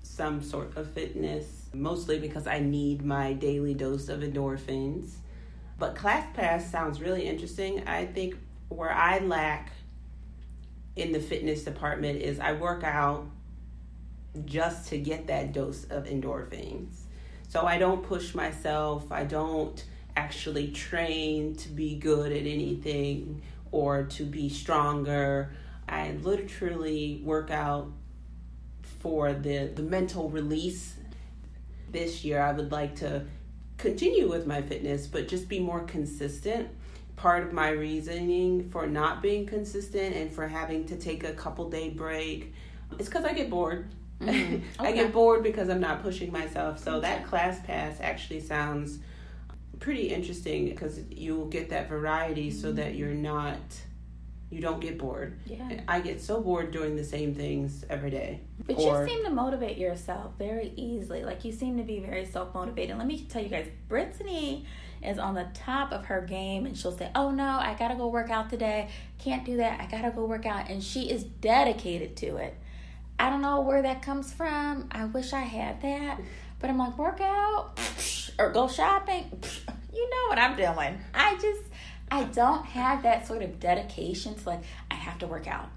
some 0.02 0.42
sort 0.42 0.76
of 0.76 0.90
fitness, 0.92 1.59
mostly 1.74 2.20
because 2.20 2.48
I 2.48 2.60
need 2.60 3.04
my 3.04 3.34
daily 3.34 3.74
dose 3.74 4.10
of 4.10 4.22
endorphins. 4.22 5.12
But 5.78 5.96
ClassPass 5.96 6.70
sounds 6.70 7.02
really 7.02 7.26
interesting. 7.26 7.88
I 7.88 8.06
think 8.06 8.36
where 8.70 8.92
I 8.92 9.20
lack 9.20 9.72
in 10.96 11.12
the 11.12 11.20
fitness 11.20 11.64
department 11.64 12.22
is 12.22 12.40
I 12.40 12.54
work 12.54 12.84
out 12.84 13.26
just 14.46 14.90
to 14.90 14.98
get 14.98 15.28
that 15.28 15.54
dose 15.54 15.86
of 15.86 16.06
endorphins. 16.06 17.02
So 17.48 17.66
I 17.66 17.78
don't 17.78 18.04
push 18.04 18.36
myself, 18.36 19.12
I 19.12 19.24
don't 19.24 19.84
actually 20.16 20.70
train 20.70 21.56
to 21.56 21.70
be 21.70 21.96
good 21.96 22.32
at 22.32 22.46
anything 22.46 23.42
or 23.72 24.04
to 24.04 24.24
be 24.24 24.50
stronger 24.50 25.52
I 25.90 26.12
literally 26.22 27.20
work 27.24 27.50
out 27.50 27.92
for 29.00 29.34
the, 29.34 29.72
the 29.74 29.82
mental 29.82 30.30
release. 30.30 30.96
This 31.92 32.24
year, 32.24 32.42
I 32.42 32.52
would 32.52 32.72
like 32.72 32.96
to 32.98 33.26
continue 33.78 34.30
with 34.30 34.46
my 34.46 34.62
fitness, 34.62 35.08
but 35.08 35.28
just 35.28 35.50
be 35.50 35.60
more 35.60 35.82
consistent. 35.82 36.70
Part 37.16 37.44
of 37.44 37.54
my 37.54 37.70
reasoning 37.70 38.70
for 38.70 38.88
not 38.88 39.22
being 39.22 39.46
consistent 39.46 40.16
and 40.16 40.32
for 40.32 40.48
having 40.48 40.86
to 40.86 40.96
take 40.96 41.24
a 41.24 41.34
couple 41.34 41.70
day 41.70 41.90
break 41.90 42.54
is 42.98 43.08
because 43.08 43.26
I 43.26 43.34
get 43.34 43.50
bored. 43.50 43.90
Mm-hmm. 44.22 44.56
Okay. 44.56 44.64
I 44.80 44.92
get 44.92 45.12
bored 45.12 45.44
because 45.44 45.70
I'm 45.70 45.80
not 45.80 46.02
pushing 46.02 46.32
myself. 46.32 46.80
So 46.80 46.96
okay. 46.96 47.08
that 47.08 47.28
class 47.28 47.60
pass 47.66 47.98
actually 48.02 48.42
sounds 48.42 49.00
pretty 49.80 50.10
interesting 50.10 50.66
because 50.66 51.00
you'll 51.10 51.48
get 51.48 51.70
that 51.70 51.90
variety 51.90 52.52
so 52.52 52.72
that 52.74 52.96
you're 52.96 53.10
not 53.10 53.58
you 54.50 54.62
don't 54.62 54.80
get 54.80 54.98
bored. 54.98 55.40
Yeah. 55.46 55.82
I 55.88 56.00
get 56.00 56.22
so 56.22 56.42
bored 56.42 56.72
doing 56.72 56.96
the 56.96 57.04
same 57.04 57.36
things 57.36 57.86
every 57.90 58.10
day. 58.10 58.42
But 58.66 58.80
or, 58.80 59.04
you 59.04 59.08
seem 59.08 59.24
to 59.26 59.30
motivate 59.30 59.78
yourself 59.78 60.34
very 60.40 60.74
easily. 60.76 61.24
Like 61.24 61.46
you 61.46 61.52
seem 61.52 61.78
to 61.78 61.84
be 61.84 62.00
very 62.00 62.26
self 62.26 62.54
motivated. 62.54 62.98
Let 62.98 63.06
me 63.06 63.26
tell 63.30 63.44
you 63.44 63.50
guys, 63.50 63.68
Brittany 63.88 64.66
is 65.04 65.20
on 65.20 65.36
the 65.36 65.48
top 65.54 65.92
of 65.92 66.06
her 66.06 66.22
game 66.22 66.66
and 66.66 66.78
she'll 66.78 66.98
say, 66.98 67.12
Oh 67.14 67.30
no, 67.30 67.44
I 67.44 67.76
gotta 67.78 67.96
go 67.96 68.08
work 68.08 68.32
out 68.32 68.50
today. 68.50 68.90
Can't 69.20 69.46
do 69.46 69.58
that. 69.58 69.80
I 69.80 69.86
gotta 69.86 70.12
go 70.12 70.26
work 70.26 70.46
out. 70.46 70.70
And 70.70 70.84
she 70.84 71.12
is 71.12 71.24
dedicated 71.24 72.18
to 72.18 72.38
it. 72.38 72.56
I 73.20 73.30
don't 73.30 73.42
know 73.42 73.62
where 73.62 73.84
that 73.84 74.02
comes 74.02 74.34
from. 74.34 74.88
I 74.92 75.06
wish 75.06 75.34
I 75.34 75.42
had 75.42 75.82
that. 75.82 76.20
But 76.60 76.70
I'm 76.70 76.78
like, 76.78 76.98
work 76.98 77.22
out 77.22 77.80
or 78.40 78.50
go 78.52 78.68
shopping. 78.68 79.32
You 79.94 80.10
know 80.10 80.28
what 80.30 80.40
I'm 80.40 80.56
doing. 80.56 81.00
I 81.14 81.36
just 81.36 81.62
I 82.12 82.24
don't 82.26 82.66
have 82.66 83.04
that 83.04 83.28
sort 83.28 83.42
of 83.42 83.60
dedication 83.60 84.36
to 84.36 84.50
like 84.50 84.62
I 84.90 84.96
have 84.96 85.20
to 85.20 85.28
work 85.28 85.48
out. 85.48 85.70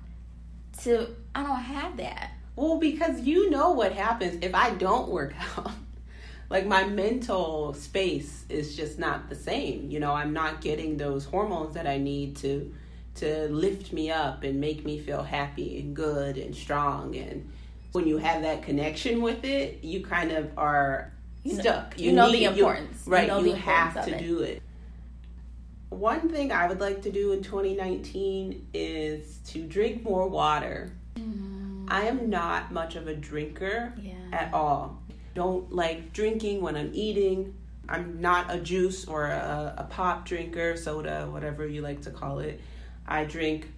To 0.82 1.08
I 1.34 1.42
don't 1.42 1.56
have 1.56 1.96
that. 1.98 2.32
Well, 2.56 2.78
because 2.78 3.20
you 3.20 3.50
know 3.50 3.70
what 3.70 3.92
happens 3.92 4.38
if 4.42 4.54
I 4.54 4.70
don't 4.70 5.08
work 5.08 5.34
out. 5.56 5.72
like 6.50 6.66
my 6.66 6.84
mental 6.84 7.74
space 7.74 8.44
is 8.48 8.76
just 8.76 8.98
not 8.98 9.28
the 9.28 9.34
same. 9.34 9.90
You 9.90 10.00
know, 10.00 10.12
I'm 10.12 10.32
not 10.32 10.60
getting 10.60 10.96
those 10.96 11.24
hormones 11.24 11.74
that 11.74 11.86
I 11.86 11.98
need 11.98 12.36
to 12.36 12.72
to 13.16 13.48
lift 13.48 13.92
me 13.92 14.10
up 14.10 14.42
and 14.42 14.58
make 14.58 14.86
me 14.86 14.98
feel 14.98 15.22
happy 15.22 15.78
and 15.78 15.94
good 15.94 16.38
and 16.38 16.56
strong 16.56 17.14
and 17.14 17.50
when 17.92 18.06
you 18.06 18.16
have 18.16 18.40
that 18.40 18.62
connection 18.62 19.20
with 19.20 19.44
it, 19.44 19.84
you 19.84 20.02
kind 20.02 20.32
of 20.32 20.50
are 20.56 21.12
you 21.42 21.60
stuck. 21.60 21.98
You, 21.98 22.06
you 22.06 22.12
know 22.16 22.30
need, 22.30 22.38
the 22.38 22.44
importance. 22.44 23.02
You, 23.06 23.12
right, 23.12 23.22
you, 23.24 23.28
know 23.28 23.40
you 23.40 23.52
have 23.52 24.02
to 24.06 24.16
it. 24.16 24.18
do 24.18 24.40
it 24.40 24.62
one 25.92 26.28
thing 26.28 26.52
I 26.52 26.66
would 26.68 26.80
like 26.80 27.02
to 27.02 27.10
do 27.10 27.32
in 27.32 27.42
2019 27.42 28.68
is 28.74 29.38
to 29.48 29.62
drink 29.66 30.02
more 30.02 30.28
water. 30.28 30.92
Mm. 31.16 31.86
I 31.88 32.02
am 32.04 32.30
not 32.30 32.72
much 32.72 32.96
of 32.96 33.06
a 33.08 33.14
drinker 33.14 33.92
yeah. 34.00 34.14
at 34.32 34.52
all. 34.54 35.02
don't 35.34 35.72
like 35.72 36.12
drinking 36.12 36.60
when 36.62 36.76
I'm 36.76 36.90
eating. 36.94 37.54
I'm 37.88 38.20
not 38.20 38.52
a 38.54 38.58
juice 38.58 39.06
or 39.06 39.26
a, 39.26 39.74
a 39.78 39.84
pop 39.84 40.24
drinker, 40.26 40.76
soda, 40.76 41.28
whatever 41.30 41.66
you 41.66 41.82
like 41.82 42.02
to 42.02 42.10
call 42.10 42.38
it. 42.38 42.60
I 43.06 43.24
drink 43.24 43.68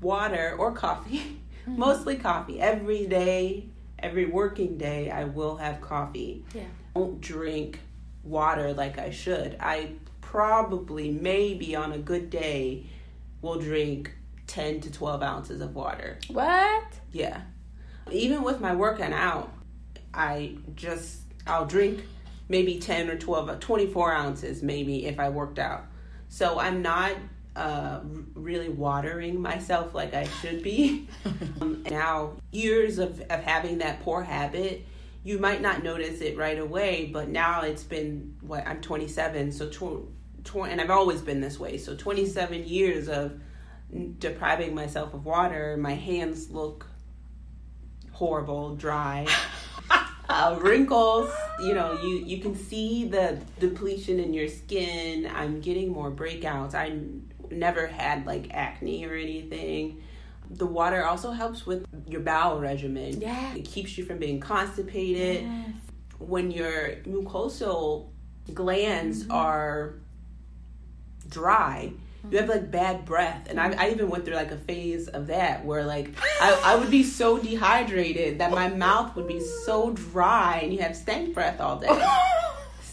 water 0.00 0.56
or 0.58 0.72
coffee, 0.72 1.38
Mm-hmm. 1.62 1.78
mostly 1.78 2.16
coffee. 2.16 2.60
Every 2.60 3.06
day, 3.06 3.66
every 3.96 4.26
working 4.26 4.78
day, 4.78 5.10
I 5.12 5.22
will 5.26 5.56
have 5.58 5.80
coffee. 5.80 6.44
Yeah. 6.52 6.62
I 6.62 6.98
don't 6.98 7.20
drink 7.20 7.78
water 8.24 8.72
like 8.72 8.98
I 8.98 9.10
should. 9.10 9.56
I 9.60 9.92
probably, 10.32 11.10
maybe 11.10 11.76
on 11.76 11.92
a 11.92 11.98
good 11.98 12.30
day, 12.30 12.86
will 13.42 13.58
drink 13.58 14.14
10 14.46 14.80
to 14.80 14.90
12 14.90 15.22
ounces 15.22 15.60
of 15.60 15.74
water. 15.74 16.18
What? 16.28 16.84
Yeah. 17.12 17.42
Even 18.10 18.42
with 18.42 18.58
my 18.58 18.74
working 18.74 19.12
out, 19.12 19.52
I 20.14 20.56
just, 20.74 21.20
I'll 21.46 21.66
drink 21.66 22.06
maybe 22.48 22.78
10 22.78 23.10
or 23.10 23.18
12, 23.18 23.48
uh, 23.50 23.56
24 23.56 24.14
ounces 24.14 24.62
maybe 24.62 25.04
if 25.04 25.20
I 25.20 25.28
worked 25.28 25.58
out. 25.58 25.84
So 26.30 26.58
I'm 26.58 26.80
not 26.80 27.12
uh, 27.54 28.00
really 28.32 28.70
watering 28.70 29.38
myself 29.38 29.94
like 29.94 30.14
I 30.14 30.26
should 30.40 30.62
be. 30.62 31.08
um, 31.60 31.82
now, 31.90 32.36
years 32.52 32.96
of, 32.96 33.20
of 33.20 33.44
having 33.44 33.76
that 33.78 34.00
poor 34.00 34.22
habit, 34.22 34.86
you 35.24 35.38
might 35.38 35.60
not 35.60 35.82
notice 35.82 36.22
it 36.22 36.38
right 36.38 36.58
away, 36.58 37.10
but 37.12 37.28
now 37.28 37.60
it's 37.60 37.82
been, 37.82 38.34
what, 38.40 38.66
I'm 38.66 38.80
27, 38.80 39.52
so 39.52 39.68
tw- 39.68 40.08
tw- 40.44 40.68
and 40.68 40.80
I've 40.80 40.90
always 40.90 41.20
been 41.20 41.40
this 41.40 41.58
way. 41.58 41.78
So 41.78 41.96
27 41.96 42.64
years 42.64 43.08
of 43.08 43.40
depriving 44.18 44.74
myself 44.74 45.14
of 45.14 45.24
water, 45.24 45.76
my 45.76 45.94
hands 45.94 46.50
look 46.50 46.86
horrible, 48.12 48.76
dry. 48.76 49.26
uh, 50.28 50.58
wrinkles, 50.60 51.30
you 51.60 51.74
know, 51.74 52.00
you 52.02 52.24
you 52.24 52.38
can 52.38 52.54
see 52.54 53.06
the 53.06 53.38
depletion 53.58 54.20
in 54.20 54.32
your 54.32 54.48
skin. 54.48 55.30
I'm 55.34 55.60
getting 55.60 55.92
more 55.92 56.10
breakouts. 56.10 56.74
I 56.74 56.88
n- 56.88 57.30
never 57.50 57.86
had 57.86 58.26
like 58.26 58.48
acne 58.52 59.04
or 59.04 59.14
anything. 59.14 60.02
The 60.50 60.66
water 60.66 61.04
also 61.04 61.30
helps 61.30 61.66
with 61.66 61.86
your 62.06 62.20
bowel 62.20 62.60
regimen. 62.60 63.20
Yeah. 63.20 63.54
It 63.54 63.64
keeps 63.64 63.96
you 63.96 64.04
from 64.04 64.18
being 64.18 64.40
constipated. 64.40 65.44
Yes. 65.44 65.70
When 66.18 66.50
your 66.50 66.96
mucosal 67.06 68.10
glands 68.52 69.28
are 69.30 69.94
dry, 71.32 71.92
you 72.30 72.38
have 72.38 72.48
like 72.48 72.70
bad 72.70 73.04
breath. 73.04 73.48
And 73.50 73.58
I, 73.58 73.72
I 73.72 73.90
even 73.90 74.08
went 74.08 74.24
through 74.24 74.36
like 74.36 74.52
a 74.52 74.56
phase 74.58 75.08
of 75.08 75.26
that 75.26 75.64
where 75.64 75.84
like 75.84 76.10
I, 76.40 76.60
I 76.64 76.76
would 76.76 76.90
be 76.90 77.02
so 77.02 77.38
dehydrated 77.38 78.38
that 78.38 78.52
my 78.52 78.68
mouth 78.68 79.16
would 79.16 79.26
be 79.26 79.40
so 79.40 79.90
dry 79.90 80.60
and 80.62 80.72
you 80.72 80.80
have 80.80 80.96
stank 80.96 81.34
breath 81.34 81.60
all 81.60 81.78
day. 81.78 81.88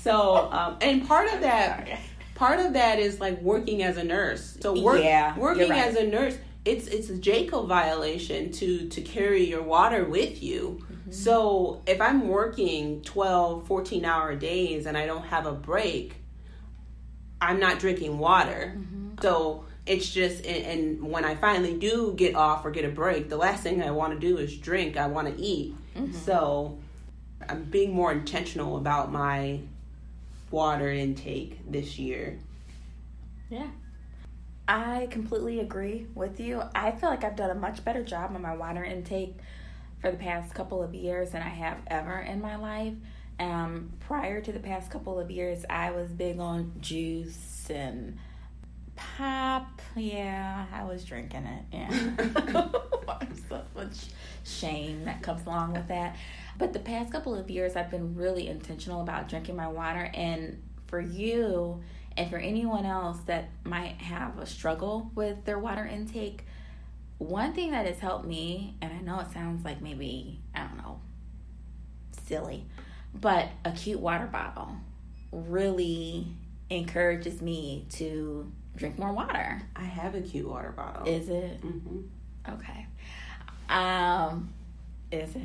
So, 0.01 0.49
um, 0.51 0.77
and 0.81 1.05
part 1.05 1.31
of 1.33 1.41
that, 1.41 1.99
part 2.33 2.59
of 2.59 2.73
that 2.73 2.99
is 2.99 3.19
like 3.19 3.41
working 3.41 3.83
as 3.83 3.97
a 3.97 4.03
nurse. 4.03 4.57
So 4.61 4.81
work, 4.81 5.03
Yeah, 5.03 5.37
working 5.37 5.69
right. 5.69 5.85
as 5.85 5.97
a 5.97 6.05
nurse, 6.07 6.37
it's 6.63 6.87
it's 6.87 7.09
a 7.09 7.17
JCAHO 7.17 7.67
violation 7.67 8.51
to 8.53 8.87
to 8.87 9.01
carry 9.01 9.45
your 9.45 9.61
water 9.61 10.05
with 10.05 10.41
you. 10.41 10.79
Mm-hmm. 10.81 11.11
So 11.11 11.81
if 11.85 11.99
I'm 11.99 12.27
working 12.27 13.01
12, 13.01 13.67
14 13.67 14.05
hour 14.05 14.35
days 14.35 14.85
and 14.85 14.97
I 14.97 15.05
don't 15.05 15.25
have 15.25 15.45
a 15.45 15.51
break, 15.51 16.15
I'm 17.41 17.59
not 17.59 17.79
drinking 17.79 18.17
water. 18.17 18.73
Mm-hmm. 18.77 19.21
So 19.21 19.65
it's 19.85 20.09
just, 20.11 20.45
and, 20.45 20.65
and 20.65 21.11
when 21.11 21.25
I 21.25 21.35
finally 21.35 21.77
do 21.77 22.13
get 22.15 22.35
off 22.35 22.65
or 22.65 22.71
get 22.71 22.85
a 22.85 22.89
break, 22.89 23.29
the 23.29 23.37
last 23.37 23.63
thing 23.63 23.81
I 23.81 23.91
want 23.91 24.13
to 24.13 24.19
do 24.19 24.37
is 24.37 24.55
drink. 24.57 24.97
I 24.97 25.07
want 25.07 25.35
to 25.35 25.41
eat. 25.41 25.75
Mm-hmm. 25.95 26.13
So 26.13 26.77
I'm 27.47 27.63
being 27.63 27.93
more 27.93 28.11
intentional 28.11 28.77
about 28.77 29.11
my 29.11 29.59
water 30.51 30.91
intake 30.91 31.59
this 31.69 31.97
year. 31.97 32.39
Yeah. 33.49 33.67
I 34.67 35.07
completely 35.09 35.59
agree 35.59 36.05
with 36.13 36.39
you. 36.39 36.61
I 36.75 36.91
feel 36.91 37.09
like 37.09 37.23
I've 37.23 37.35
done 37.35 37.49
a 37.49 37.55
much 37.55 37.83
better 37.83 38.03
job 38.03 38.35
on 38.35 38.41
my 38.43 38.55
water 38.55 38.83
intake 38.83 39.35
for 39.99 40.11
the 40.11 40.17
past 40.17 40.53
couple 40.53 40.83
of 40.83 40.93
years 40.93 41.31
than 41.31 41.41
I 41.41 41.49
have 41.49 41.79
ever 41.87 42.19
in 42.19 42.39
my 42.39 42.55
life. 42.55 42.93
Um, 43.39 43.91
prior 44.01 44.41
to 44.41 44.51
the 44.51 44.59
past 44.59 44.91
couple 44.91 45.19
of 45.19 45.31
years, 45.31 45.65
I 45.69 45.91
was 45.91 46.09
big 46.11 46.39
on 46.39 46.73
juice 46.81 47.69
and 47.69 48.17
pop. 48.95 49.81
Yeah, 49.95 50.65
I 50.73 50.83
was 50.83 51.05
drinking 51.05 51.45
it. 51.45 51.63
Yeah. 51.71 52.67
so 53.49 53.61
much 53.75 54.07
shame 54.43 55.05
that 55.05 55.21
comes 55.21 55.45
along 55.45 55.73
with 55.73 55.87
that. 55.87 56.15
But 56.57 56.73
the 56.73 56.79
past 56.79 57.11
couple 57.11 57.35
of 57.35 57.49
years, 57.49 57.75
I've 57.75 57.89
been 57.89 58.15
really 58.15 58.47
intentional 58.47 59.01
about 59.01 59.29
drinking 59.29 59.55
my 59.55 59.67
water. 59.67 60.11
And 60.13 60.61
for 60.87 60.99
you, 60.99 61.81
and 62.17 62.29
for 62.29 62.37
anyone 62.37 62.85
else 62.85 63.19
that 63.27 63.49
might 63.63 64.01
have 64.01 64.37
a 64.39 64.45
struggle 64.45 65.11
with 65.15 65.45
their 65.45 65.59
water 65.59 65.85
intake, 65.85 66.45
one 67.17 67.53
thing 67.53 67.71
that 67.71 67.85
has 67.85 67.99
helped 67.99 68.25
me, 68.25 68.75
and 68.81 68.91
I 68.91 69.01
know 69.01 69.19
it 69.19 69.31
sounds 69.31 69.63
like 69.63 69.81
maybe, 69.81 70.41
I 70.55 70.59
don't 70.61 70.77
know, 70.77 70.99
silly, 72.25 72.65
but 73.13 73.49
a 73.65 73.71
cute 73.71 73.99
water 73.99 74.27
bottle 74.27 74.75
really 75.31 76.27
encourages 76.69 77.41
me 77.41 77.85
to 77.91 78.51
drink 78.75 78.97
more 78.97 79.11
water. 79.11 79.61
I 79.75 79.83
have 79.83 80.15
a 80.15 80.21
cute 80.21 80.47
water 80.47 80.71
bottle. 80.75 81.07
Is 81.07 81.29
it? 81.29 81.57
hmm 81.61 82.01
Okay. 82.47 82.87
Um, 83.69 84.49
is 85.11 85.35
it? 85.35 85.41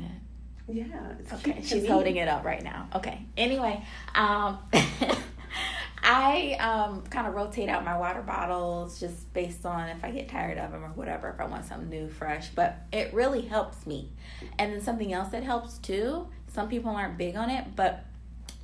Yeah. 0.67 1.13
Okay, 1.33 1.61
she's 1.63 1.87
holding 1.87 2.15
it 2.15 2.27
up 2.27 2.43
right 2.43 2.63
now. 2.63 2.89
Okay. 2.95 3.23
Anyway, 3.37 3.83
um, 4.15 4.57
I 6.03 6.53
um, 6.59 7.03
kind 7.09 7.27
of 7.27 7.35
rotate 7.35 7.69
out 7.69 7.83
my 7.85 7.97
water 7.97 8.21
bottles 8.21 8.99
just 8.99 9.31
based 9.33 9.65
on 9.65 9.89
if 9.89 10.03
I 10.03 10.11
get 10.11 10.29
tired 10.29 10.57
of 10.57 10.71
them 10.71 10.83
or 10.83 10.89
whatever, 10.89 11.29
if 11.29 11.39
I 11.39 11.45
want 11.45 11.65
something 11.65 11.89
new, 11.89 12.09
fresh. 12.09 12.49
But 12.49 12.77
it 12.91 13.13
really 13.13 13.41
helps 13.41 13.85
me. 13.85 14.11
And 14.57 14.73
then 14.73 14.81
something 14.81 15.13
else 15.13 15.29
that 15.29 15.43
helps 15.43 15.77
too, 15.77 16.27
some 16.55 16.69
people 16.69 16.91
aren't 16.91 17.17
big 17.17 17.35
on 17.35 17.49
it, 17.49 17.75
but 17.75 18.05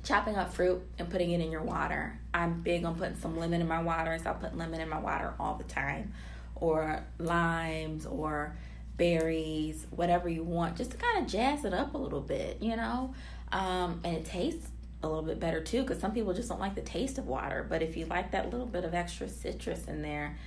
chopping 0.02 0.36
up 0.36 0.52
fruit 0.52 0.82
and 0.98 1.08
putting 1.10 1.30
it 1.30 1.40
in 1.40 1.52
your 1.52 1.62
water. 1.62 2.18
I'm 2.34 2.62
big 2.62 2.84
on 2.84 2.96
putting 2.96 3.16
some 3.16 3.38
lemon 3.38 3.60
in 3.60 3.68
my 3.68 3.82
water, 3.82 4.18
so 4.20 4.30
I 4.30 4.32
put 4.32 4.56
lemon 4.56 4.80
in 4.80 4.88
my 4.88 4.98
water 4.98 5.34
all 5.38 5.54
the 5.56 5.64
time, 5.64 6.12
or 6.56 7.04
limes, 7.18 8.06
or 8.06 8.56
berries, 8.96 9.86
whatever 9.90 10.28
you 10.28 10.42
want, 10.42 10.76
just 10.76 10.92
to 10.92 10.96
kind 10.96 11.24
of 11.24 11.30
jazz 11.30 11.64
it 11.64 11.74
up 11.74 11.94
a 11.94 11.98
little 11.98 12.20
bit, 12.20 12.62
you 12.62 12.76
know. 12.76 13.14
Um, 13.52 14.00
and 14.04 14.16
it 14.16 14.24
tastes 14.24 14.68
a 15.02 15.06
little 15.06 15.22
bit 15.22 15.38
better 15.38 15.62
too, 15.62 15.82
because 15.82 16.00
some 16.00 16.12
people 16.12 16.32
just 16.32 16.48
don't 16.48 16.60
like 16.60 16.74
the 16.74 16.80
taste 16.80 17.18
of 17.18 17.26
water. 17.26 17.66
But 17.68 17.82
if 17.82 17.96
you 17.96 18.06
like 18.06 18.30
that 18.32 18.50
little 18.50 18.66
bit 18.66 18.84
of 18.84 18.94
extra 18.94 19.28
citrus 19.28 19.86
in 19.86 20.00
there, 20.00 20.38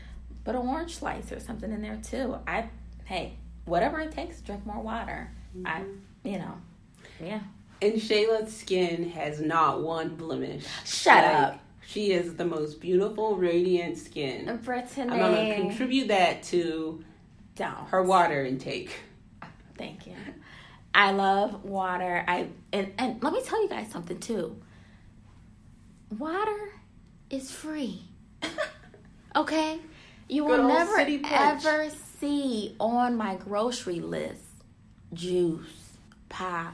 put 0.43 0.55
an 0.55 0.67
orange 0.67 0.95
slice 0.97 1.31
or 1.31 1.39
something 1.39 1.71
in 1.71 1.81
there 1.81 1.99
too. 2.01 2.38
I, 2.47 2.69
hey, 3.03 3.38
whatever 3.65 3.99
it 3.99 4.12
takes, 4.12 4.41
drink 4.41 4.65
more 4.65 4.81
water. 4.81 5.31
I, 5.65 5.84
you 6.23 6.39
know, 6.39 6.55
yeah. 7.21 7.41
And 7.82 7.93
Shayla's 7.95 8.56
skin 8.56 9.10
has 9.12 9.41
not 9.41 9.82
one 9.84 10.15
blemish. 10.15 10.65
Shut 10.86 11.23
Like, 11.23 11.36
up. 11.36 11.60
She 11.88 12.12
is 12.12 12.36
the 12.36 12.45
most 12.45 12.82
beautiful, 12.82 13.36
radiant 13.36 13.97
skin. 13.97 14.60
Brittany. 14.63 15.12
I'm 15.12 15.19
gonna 15.19 15.56
contribute 15.56 16.08
that 16.08 16.41
to 16.43 17.04
Don't. 17.56 17.88
her 17.89 18.01
water 18.01 18.43
intake. 18.43 18.91
Thank 19.78 20.08
you. 20.08 20.15
I 20.95 21.12
love 21.12 21.63
water. 21.63 22.23
I 22.28 22.47
and, 22.73 22.93
and 22.97 23.21
let 23.21 23.34
me 23.34 23.41
tell 23.43 23.62
you 23.62 23.69
guys 23.69 23.91
something 23.91 24.19
too. 24.19 24.60
Water 26.17 26.71
is 27.30 27.51
free. 27.51 28.01
Okay? 29.36 29.80
You 30.30 30.45
Good 30.47 30.62
will 30.62 30.67
never 30.69 30.97
ever 31.25 31.89
see 32.21 32.75
on 32.80 33.17
my 33.17 33.36
grocery 33.36 33.99
list 33.99 34.41
juice, 35.13 35.97
pop, 36.30 36.73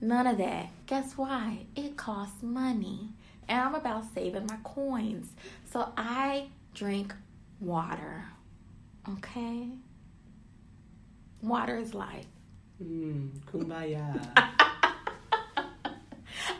none 0.00 0.26
of 0.26 0.38
that. 0.38 0.68
Guess 0.86 1.14
why? 1.16 1.66
It 1.76 1.96
costs 1.96 2.42
money. 2.42 3.10
And 3.48 3.60
I'm 3.60 3.74
about 3.74 4.04
saving 4.14 4.46
my 4.46 4.58
coins. 4.62 5.30
So 5.70 5.92
I 5.96 6.48
drink 6.74 7.14
water. 7.60 8.24
Okay? 9.08 9.68
Water 11.42 11.76
is 11.78 11.94
life. 11.94 12.26
Mm, 12.82 13.30
kumbaya. 13.50 14.20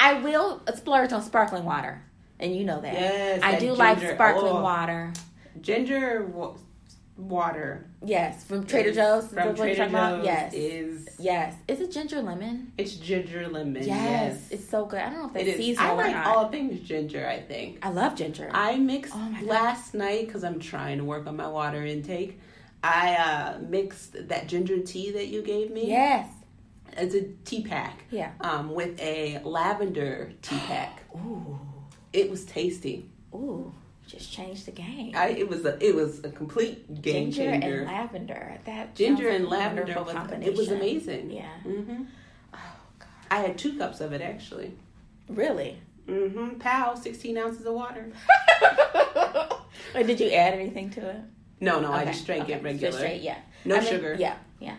I 0.00 0.14
will 0.22 0.62
splurge 0.74 1.12
on 1.12 1.22
sparkling 1.22 1.64
water, 1.64 2.02
and 2.40 2.54
you 2.54 2.64
know 2.64 2.80
that. 2.80 2.92
Yes, 2.92 3.40
I 3.42 3.58
do 3.58 3.72
like 3.72 3.98
sparkling 4.00 4.52
Oh. 4.52 4.62
water. 4.62 5.12
Ginger 5.60 6.22
water 7.18 7.84
Yes, 8.04 8.44
from 8.44 8.64
Trader 8.64 8.92
Joe's. 8.92 9.26
From 9.26 9.54
Trader? 9.56 9.88
Joe's 9.88 10.24
Yes, 10.24 10.54
is 10.54 11.08
yes. 11.18 11.54
Is 11.66 11.80
it 11.80 11.90
ginger 11.90 12.22
lemon? 12.22 12.72
it's 12.78 12.94
ginger 12.94 13.48
lemon. 13.48 13.82
Yes, 13.82 13.86
Yes, 13.88 14.48
it's 14.50 14.68
so 14.68 14.86
good. 14.86 15.00
I 15.00 15.10
don't 15.10 15.18
know 15.18 15.26
if 15.26 15.32
that's 15.32 15.44
it 15.44 15.48
is. 15.48 15.56
seasonal 15.56 15.90
I 16.00 16.12
like 16.12 16.26
all 16.26 16.48
things 16.48 16.80
ginger. 16.80 17.26
I 17.28 17.40
think 17.40 17.84
I 17.84 17.90
love 17.90 18.14
ginger. 18.14 18.48
I 18.54 18.76
mixed 18.78 19.14
Oh 19.14 19.18
my 19.18 19.42
last 19.42 19.94
night 19.94 20.26
because 20.26 20.44
I'm 20.44 20.60
trying 20.60 20.98
to 20.98 21.04
work 21.04 21.26
on 21.26 21.36
my 21.36 21.48
water 21.48 21.84
intake. 21.84 22.38
I 22.84 23.16
uh, 23.16 23.58
mixed 23.58 24.28
that 24.28 24.46
ginger 24.46 24.78
tea 24.78 25.10
that 25.12 25.26
you 25.26 25.42
gave 25.42 25.70
me. 25.72 25.88
yes. 25.88 26.28
It's 26.96 27.14
a 27.14 27.22
tea 27.44 27.62
pack. 27.64 28.04
Yeah. 28.10 28.32
Um, 28.40 28.72
with 28.72 28.98
a 29.00 29.40
lavender 29.44 30.32
tea 30.42 30.58
pack. 30.58 31.02
Ooh. 31.16 31.58
It 32.12 32.30
was 32.30 32.44
tasty. 32.44 33.10
Ooh. 33.34 33.72
Just 34.08 34.32
changed 34.32 34.64
the 34.64 34.70
game. 34.72 35.12
I, 35.14 35.28
it 35.28 35.50
was 35.50 35.66
a 35.66 35.76
it 35.86 35.94
was 35.94 36.24
a 36.24 36.30
complete 36.30 37.02
game 37.02 37.30
Ginger 37.30 37.50
changer. 37.52 37.78
and 37.80 37.86
lavender. 37.86 38.58
That 38.64 38.94
Ginger 38.94 39.28
and 39.28 39.44
like 39.44 39.60
lavender 39.60 40.02
was 40.02 40.14
combination. 40.14 40.50
it 40.54 40.56
was 40.56 40.70
amazing. 40.70 41.30
Yeah. 41.30 41.52
hmm 41.60 42.04
Oh 42.54 42.76
God. 42.98 43.08
I 43.30 43.36
had 43.40 43.58
two 43.58 43.76
cups 43.76 44.00
of 44.00 44.14
it 44.14 44.22
actually. 44.22 44.72
Really? 45.28 45.78
Mm-hmm. 46.08 46.58
Pow, 46.58 46.94
sixteen 46.94 47.36
ounces 47.36 47.66
of 47.66 47.74
water. 47.74 48.10
did 49.94 50.18
you 50.18 50.30
add 50.30 50.54
anything 50.54 50.88
to 50.90 51.10
it? 51.10 51.20
No, 51.60 51.78
no, 51.78 51.92
I 51.92 52.06
just 52.06 52.24
drank 52.24 52.44
okay. 52.44 52.54
it 52.54 52.62
regular. 52.62 52.88
Just 52.88 52.98
straight, 52.98 53.20
yeah. 53.20 53.38
No 53.66 53.76
I 53.76 53.80
mean, 53.80 53.88
sugar. 53.90 54.16
Yeah, 54.18 54.36
yeah. 54.58 54.76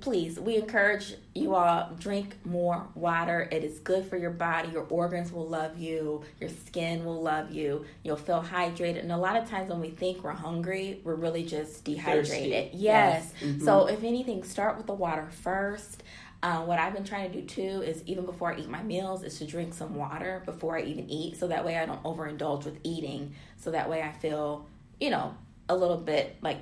Please, 0.00 0.40
we 0.40 0.56
encourage 0.56 1.14
you 1.34 1.54
all 1.54 1.90
drink 1.98 2.36
more 2.44 2.88
water. 2.96 3.48
It 3.52 3.62
is 3.62 3.78
good 3.78 4.04
for 4.06 4.16
your 4.16 4.30
body. 4.32 4.70
Your 4.70 4.86
organs 4.90 5.30
will 5.30 5.46
love 5.46 5.78
you. 5.78 6.22
Your 6.40 6.50
skin 6.50 7.04
will 7.04 7.22
love 7.22 7.52
you. 7.52 7.84
You'll 8.02 8.16
feel 8.16 8.42
hydrated. 8.42 8.98
And 9.00 9.12
a 9.12 9.16
lot 9.16 9.36
of 9.36 9.48
times 9.48 9.70
when 9.70 9.80
we 9.80 9.90
think 9.90 10.24
we're 10.24 10.32
hungry, 10.32 11.00
we're 11.04 11.14
really 11.14 11.44
just 11.44 11.84
dehydrated. 11.84 12.28
Thirsty. 12.28 12.70
Yes. 12.76 13.32
Yes. 13.40 13.42
Mhm. 13.42 13.64
So 13.64 13.86
if 13.86 14.02
anything, 14.02 14.42
start 14.42 14.76
with 14.76 14.86
the 14.86 14.94
water 14.94 15.28
first. 15.30 16.02
Uh, 16.42 16.64
what 16.64 16.80
I've 16.80 16.92
been 16.92 17.04
trying 17.04 17.30
to 17.30 17.40
do 17.40 17.46
too 17.46 17.82
is 17.82 18.02
even 18.04 18.26
before 18.26 18.52
I 18.52 18.58
eat 18.58 18.68
my 18.68 18.82
meals 18.82 19.22
is 19.22 19.38
to 19.38 19.46
drink 19.46 19.74
some 19.74 19.94
water 19.94 20.42
before 20.44 20.76
I 20.76 20.82
even 20.82 21.08
eat, 21.08 21.36
so 21.38 21.46
that 21.46 21.64
way 21.64 21.78
I 21.78 21.86
don't 21.86 22.02
overindulge 22.02 22.64
with 22.64 22.78
eating. 22.82 23.34
So 23.58 23.70
that 23.70 23.88
way 23.88 24.02
I 24.02 24.10
feel, 24.10 24.66
you 24.98 25.10
know, 25.10 25.36
a 25.68 25.76
little 25.76 25.98
bit 25.98 26.36
like 26.42 26.58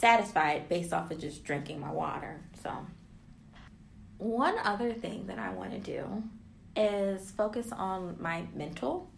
satisfied 0.00 0.68
based 0.68 0.92
off 0.92 1.10
of 1.10 1.18
just 1.18 1.44
drinking 1.44 1.78
my 1.78 1.92
water. 1.92 2.40
So, 2.62 2.72
one 4.18 4.56
other 4.64 4.92
thing 4.92 5.26
that 5.26 5.38
I 5.38 5.50
want 5.50 5.72
to 5.72 5.78
do 5.78 6.22
is 6.74 7.30
focus 7.32 7.70
on 7.72 8.16
my 8.18 8.44
mental 8.54 9.10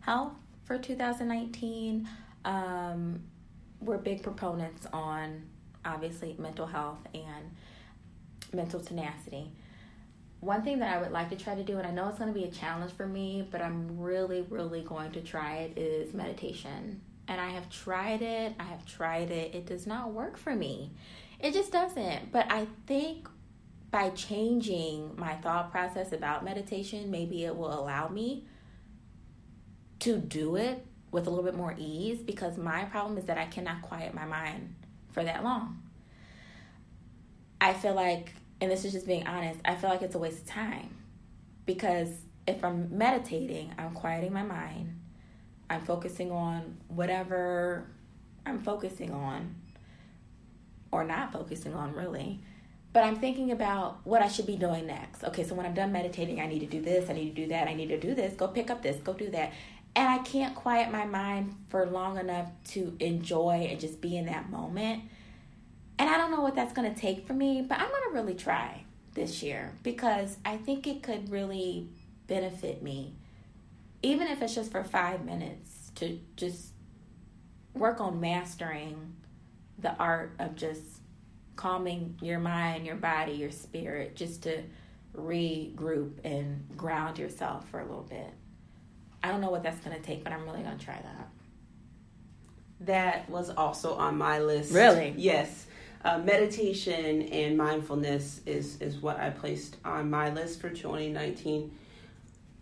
health 0.00 0.32
for 0.64 0.78
2019. 0.78 2.08
Um, 2.44 3.22
we're 3.80 3.98
big 3.98 4.22
proponents 4.22 4.86
on 4.92 5.42
obviously 5.84 6.36
mental 6.38 6.66
health 6.66 6.98
and 7.14 7.50
mental 8.52 8.80
tenacity. 8.80 9.50
One 10.40 10.62
thing 10.62 10.80
that 10.80 10.94
I 10.94 11.00
would 11.00 11.12
like 11.12 11.30
to 11.30 11.36
try 11.36 11.54
to 11.54 11.62
do, 11.62 11.78
and 11.78 11.86
I 11.86 11.90
know 11.90 12.08
it's 12.08 12.18
going 12.18 12.32
to 12.32 12.38
be 12.38 12.44
a 12.44 12.50
challenge 12.50 12.92
for 12.92 13.06
me, 13.06 13.46
but 13.50 13.62
I'm 13.62 13.98
really, 13.98 14.42
really 14.42 14.82
going 14.82 15.12
to 15.12 15.22
try 15.22 15.56
it, 15.58 15.78
is 15.78 16.12
meditation. 16.12 17.00
And 17.28 17.40
I 17.40 17.50
have 17.50 17.68
tried 17.68 18.22
it, 18.22 18.54
I 18.58 18.64
have 18.64 18.86
tried 18.86 19.30
it. 19.30 19.54
It 19.54 19.66
does 19.66 19.86
not 19.86 20.12
work 20.12 20.36
for 20.36 20.54
me. 20.54 20.92
It 21.40 21.52
just 21.52 21.72
doesn't. 21.72 22.32
But 22.32 22.50
I 22.50 22.66
think 22.86 23.28
by 23.90 24.10
changing 24.10 25.14
my 25.16 25.34
thought 25.34 25.70
process 25.70 26.12
about 26.12 26.44
meditation, 26.44 27.10
maybe 27.10 27.44
it 27.44 27.56
will 27.56 27.72
allow 27.72 28.08
me 28.08 28.44
to 30.00 30.18
do 30.18 30.56
it 30.56 30.86
with 31.10 31.26
a 31.26 31.30
little 31.30 31.44
bit 31.44 31.54
more 31.54 31.74
ease 31.78 32.18
because 32.20 32.58
my 32.58 32.84
problem 32.84 33.16
is 33.16 33.24
that 33.24 33.38
I 33.38 33.46
cannot 33.46 33.82
quiet 33.82 34.14
my 34.14 34.24
mind 34.26 34.74
for 35.12 35.24
that 35.24 35.42
long. 35.42 35.82
I 37.60 37.72
feel 37.72 37.94
like, 37.94 38.34
and 38.60 38.70
this 38.70 38.84
is 38.84 38.92
just 38.92 39.06
being 39.06 39.26
honest, 39.26 39.60
I 39.64 39.76
feel 39.76 39.88
like 39.88 40.02
it's 40.02 40.14
a 40.14 40.18
waste 40.18 40.42
of 40.42 40.46
time 40.46 40.94
because 41.64 42.10
if 42.46 42.62
I'm 42.64 42.96
meditating, 42.96 43.74
I'm 43.78 43.92
quieting 43.92 44.32
my 44.32 44.42
mind, 44.42 45.00
I'm 45.68 45.84
focusing 45.84 46.30
on 46.30 46.76
whatever 46.88 47.86
I'm 48.44 48.62
focusing 48.62 49.12
on 49.12 49.54
or 50.92 51.04
not 51.04 51.32
focusing 51.32 51.74
on 51.74 51.94
really. 51.94 52.40
But 52.92 53.04
I'm 53.04 53.16
thinking 53.16 53.50
about 53.50 53.98
what 54.04 54.22
I 54.22 54.28
should 54.28 54.46
be 54.46 54.56
doing 54.56 54.86
next. 54.86 55.22
Okay, 55.22 55.44
so 55.44 55.54
when 55.54 55.66
I'm 55.66 55.74
done 55.74 55.92
meditating, 55.92 56.40
I 56.40 56.46
need 56.46 56.60
to 56.60 56.66
do 56.66 56.80
this, 56.80 57.10
I 57.10 57.12
need 57.12 57.34
to 57.34 57.42
do 57.42 57.48
that, 57.48 57.68
I 57.68 57.74
need 57.74 57.88
to 57.88 58.00
do 58.00 58.14
this, 58.14 58.32
go 58.34 58.48
pick 58.48 58.70
up 58.70 58.82
this, 58.82 58.96
go 59.02 59.12
do 59.12 59.28
that. 59.30 59.52
And 59.94 60.08
I 60.08 60.18
can't 60.18 60.54
quiet 60.54 60.90
my 60.90 61.04
mind 61.04 61.54
for 61.68 61.84
long 61.86 62.18
enough 62.18 62.48
to 62.68 62.96
enjoy 63.00 63.68
and 63.70 63.78
just 63.78 64.00
be 64.00 64.16
in 64.16 64.26
that 64.26 64.50
moment. 64.50 65.02
And 65.98 66.08
I 66.08 66.16
don't 66.16 66.30
know 66.30 66.40
what 66.40 66.54
that's 66.54 66.72
going 66.72 66.92
to 66.92 66.98
take 66.98 67.26
for 67.26 67.34
me, 67.34 67.62
but 67.66 67.78
I'm 67.78 67.88
going 67.88 68.02
to 68.08 68.14
really 68.14 68.34
try 68.34 68.84
this 69.14 69.42
year 69.42 69.74
because 69.82 70.36
I 70.44 70.56
think 70.58 70.86
it 70.86 71.02
could 71.02 71.30
really 71.30 71.88
benefit 72.26 72.82
me. 72.82 73.14
Even 74.06 74.28
if 74.28 74.40
it's 74.40 74.54
just 74.54 74.70
for 74.70 74.84
five 74.84 75.24
minutes 75.24 75.90
to 75.96 76.20
just 76.36 76.68
work 77.74 78.00
on 78.00 78.20
mastering 78.20 79.16
the 79.80 79.96
art 79.96 80.32
of 80.38 80.54
just 80.54 81.00
calming 81.56 82.16
your 82.22 82.38
mind, 82.38 82.86
your 82.86 82.94
body, 82.94 83.32
your 83.32 83.50
spirit, 83.50 84.14
just 84.14 84.44
to 84.44 84.62
regroup 85.16 86.12
and 86.22 86.68
ground 86.76 87.18
yourself 87.18 87.68
for 87.68 87.80
a 87.80 87.84
little 87.84 88.06
bit. 88.08 88.32
I 89.24 89.32
don't 89.32 89.40
know 89.40 89.50
what 89.50 89.64
that's 89.64 89.80
going 89.80 89.96
to 89.96 90.02
take, 90.02 90.22
but 90.22 90.32
I'm 90.32 90.44
really 90.44 90.62
going 90.62 90.78
to 90.78 90.84
try 90.84 91.02
that. 91.02 91.28
That 92.82 93.28
was 93.28 93.50
also 93.50 93.94
on 93.94 94.16
my 94.16 94.38
list. 94.38 94.72
Really? 94.72 95.14
Yes. 95.16 95.66
Uh, 96.04 96.18
meditation 96.18 97.22
and 97.22 97.56
mindfulness 97.56 98.40
is, 98.46 98.80
is 98.80 98.98
what 98.98 99.18
I 99.18 99.30
placed 99.30 99.78
on 99.84 100.08
my 100.10 100.30
list 100.30 100.60
for 100.60 100.70
2019. 100.70 101.72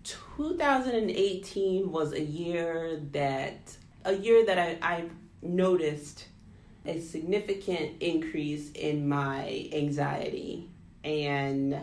2018 0.04 1.90
was 1.90 2.12
a 2.12 2.22
year 2.22 3.00
that 3.12 3.76
a 4.04 4.12
year 4.14 4.44
that 4.44 4.58
I, 4.58 4.78
I 4.82 5.04
noticed 5.42 6.26
a 6.84 7.00
significant 7.00 8.02
increase 8.02 8.70
in 8.72 9.08
my 9.08 9.68
anxiety 9.72 10.68
and 11.02 11.78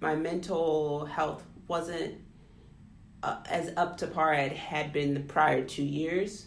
my 0.00 0.14
mental 0.14 1.04
health 1.04 1.42
wasn't 1.68 2.14
uh, 3.22 3.36
as 3.48 3.72
up 3.76 3.98
to 3.98 4.06
par 4.06 4.32
as 4.32 4.52
it 4.52 4.56
had 4.56 4.92
been 4.92 5.14
the 5.14 5.20
prior 5.20 5.64
two 5.64 5.84
years. 5.84 6.46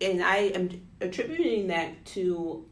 And 0.00 0.22
I 0.22 0.36
am 0.36 0.86
attributing 1.00 1.68
that 1.68 2.04
to 2.06 2.66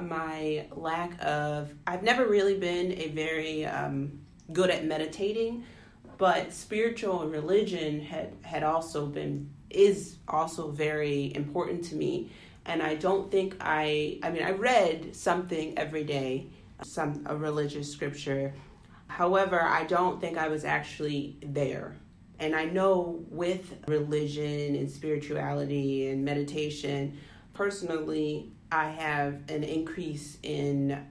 my 0.00 0.66
lack 0.72 1.22
of, 1.22 1.72
I've 1.86 2.02
never 2.02 2.26
really 2.26 2.58
been 2.58 2.92
a 2.92 3.08
very 3.08 3.66
um, 3.66 4.20
good 4.52 4.70
at 4.70 4.84
meditating, 4.84 5.64
but 6.18 6.52
spiritual 6.52 7.22
and 7.22 7.32
religion 7.32 8.00
had, 8.00 8.34
had 8.42 8.64
also 8.64 9.06
been, 9.06 9.48
is 9.70 10.16
also 10.26 10.70
very 10.70 11.32
important 11.34 11.84
to 11.84 11.94
me. 11.94 12.30
And 12.66 12.82
I 12.82 12.96
don't 12.96 13.30
think 13.30 13.56
I, 13.60 14.18
I 14.22 14.30
mean, 14.30 14.42
I 14.42 14.50
read 14.50 15.14
something 15.14 15.78
every 15.78 16.04
day, 16.04 16.48
some, 16.82 17.22
a 17.26 17.36
religious 17.36 17.90
scripture. 17.90 18.52
However, 19.06 19.62
I 19.62 19.84
don't 19.84 20.20
think 20.20 20.36
I 20.36 20.48
was 20.48 20.64
actually 20.64 21.36
there. 21.40 21.96
And 22.40 22.54
I 22.54 22.66
know 22.66 23.24
with 23.30 23.74
religion 23.86 24.74
and 24.74 24.90
spirituality 24.90 26.08
and 26.08 26.24
meditation, 26.24 27.18
personally, 27.54 28.52
I 28.70 28.90
have 28.90 29.48
an 29.48 29.64
increase 29.64 30.38
in 30.42 31.06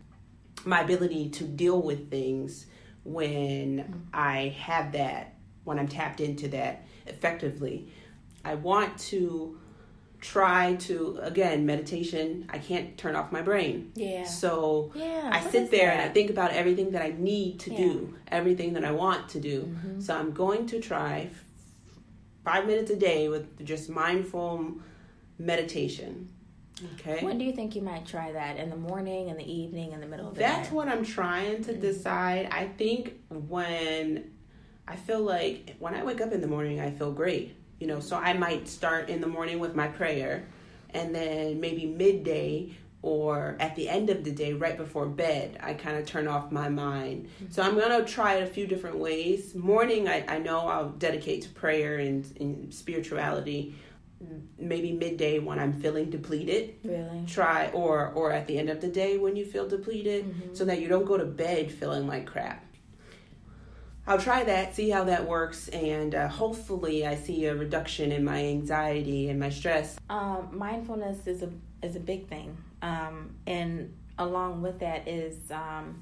my 0.64 0.82
ability 0.82 1.30
to 1.30 1.44
deal 1.44 1.82
with 1.82 2.10
things 2.10 2.68
when 3.08 4.08
I 4.14 4.56
have 4.60 4.92
that, 4.92 5.34
when 5.64 5.80
I'm 5.80 5.88
tapped 5.88 6.20
into 6.20 6.50
that 6.50 6.86
effectively. 7.06 7.88
I 8.44 8.56
want 8.56 8.98
to 9.12 9.58
try 10.20 10.76
to, 10.76 11.20
again, 11.22 11.66
meditation, 11.66 12.48
I 12.50 12.58
can't 12.58 12.98
turn 12.98 13.16
off 13.16 13.32
my 13.32 13.42
brain. 13.42 13.92
Yeah. 13.96 14.26
So 14.26 14.92
Yeah. 14.96 15.30
I 15.32 15.40
sit 15.50 15.72
there 15.72 15.92
and 15.92 16.02
I 16.02 16.10
think 16.10 16.30
about 16.30 16.52
everything 16.52 16.92
that 16.92 17.02
I 17.02 17.14
need 17.18 17.60
to 17.62 17.72
Yeah. 17.72 17.78
do, 17.78 18.14
everything 18.28 18.74
that 18.74 18.84
I 18.84 18.92
want 18.92 19.30
to 19.30 19.40
do. 19.40 19.64
Mhm. 19.64 20.02
So 20.04 20.16
I'm 20.16 20.32
going 20.32 20.66
to 20.68 20.80
try 20.80 21.30
f- 21.32 21.44
five 22.44 22.66
minutes 22.68 22.92
a 22.92 22.96
day 22.96 23.30
with 23.30 23.64
just 23.64 23.90
mindful 23.90 24.74
meditation. 25.40 26.30
Okay. 26.94 27.24
When 27.24 27.38
do 27.38 27.46
you 27.46 27.54
think 27.54 27.76
you 27.76 27.82
might 27.82 28.06
try 28.06 28.32
that? 28.32 28.58
In 28.58 28.70
the 28.70 28.76
morning, 28.76 29.30
in 29.30 29.38
the 29.38 29.52
evening, 29.52 29.94
in 29.94 30.00
the 30.02 30.08
middle 30.08 30.28
of 30.28 30.36
the 30.36 30.42
day. 30.42 30.48
That's 30.48 30.70
day? 30.70 30.76
what 30.76 30.88
I'm 30.88 31.04
trying 31.04 31.64
to 31.64 31.74
Mhm. 31.74 31.82
decide. 31.82 32.48
I 32.52 32.68
think 32.68 33.20
when 33.30 34.32
I 34.88 34.96
feel 34.96 35.22
like 35.22 35.76
when 35.80 35.94
I 35.96 36.04
wake 36.04 36.22
up 36.22 36.32
in 36.32 36.42
the 36.42 36.48
morning, 36.48 36.80
I 36.80 36.92
feel 36.92 37.12
great. 37.12 37.56
You 37.80 37.88
know, 37.88 38.00
so 38.00 38.16
I 38.16 38.34
might 38.34 38.68
start 38.68 39.10
in 39.10 39.22
the 39.22 39.28
morning 39.28 39.60
with 39.60 39.76
my 39.76 39.88
prayer, 39.88 40.46
and 40.92 41.14
then 41.14 41.60
maybe 41.60 41.86
midday 41.86 42.72
or 43.04 43.56
at 43.60 43.76
the 43.76 43.88
end 43.88 44.10
of 44.10 44.24
the 44.24 44.32
day, 44.32 44.54
right 44.54 44.76
before 44.76 45.06
bed, 45.06 45.58
I 45.62 45.76
kind 45.76 45.98
of 45.98 46.06
turn 46.06 46.28
off 46.28 46.52
my 46.52 46.68
mind. 46.68 47.30
So 47.50 47.62
I'm 47.62 47.78
gonna 47.78 48.04
try 48.04 48.36
it 48.36 48.44
a 48.44 48.48
few 48.48 48.66
different 48.66 48.98
ways. 48.98 49.54
Morning, 49.54 50.10
I, 50.10 50.26
I 50.28 50.40
know 50.40 50.68
I'll 50.68 50.90
dedicate 50.90 51.44
to 51.44 51.50
prayer 51.50 52.00
and, 52.00 52.26
and 52.40 52.74
spirituality. 52.74 53.76
Maybe 54.58 54.92
midday 54.94 55.40
when 55.40 55.60
I'm 55.60 55.74
feeling 55.74 56.10
depleted 56.10 56.76
Really? 56.84 57.24
try 57.28 57.68
or 57.72 58.08
or 58.16 58.32
at 58.32 58.48
the 58.48 58.58
end 58.58 58.70
of 58.70 58.82
the 58.82 58.88
day 58.88 59.18
when 59.18 59.36
you 59.36 59.46
feel 59.46 59.68
depleted 59.68 60.26
Mhm. 60.26 60.56
so 60.58 60.66
that 60.66 60.82
you 60.82 60.88
don't 60.88 61.06
go 61.06 61.18
to 61.18 61.26
bed 61.26 61.72
feeling 61.72 62.08
like 62.08 62.26
crap 62.26 62.64
i'll 64.08 64.18
try 64.18 64.44
that 64.44 64.74
see 64.74 64.90
how 64.90 65.04
that 65.04 65.28
works 65.28 65.68
and 65.70 66.16
uh, 66.16 66.28
hopefully 66.30 67.06
i 67.06 67.14
see 67.16 67.46
a 67.46 67.54
reduction 67.56 68.12
in 68.12 68.24
my 68.24 68.44
anxiety 68.46 69.30
and 69.30 69.38
my 69.40 69.50
stress 69.50 69.98
Um, 70.10 70.48
mindfulness 70.52 71.28
is 71.28 71.44
a 71.44 71.50
is 71.84 71.96
a 71.96 72.00
big 72.00 72.28
thing, 72.28 72.58
um, 72.82 73.36
and 73.46 73.94
along 74.18 74.62
with 74.64 74.80
that 74.80 75.08
is 75.08 75.52
um, 75.52 76.02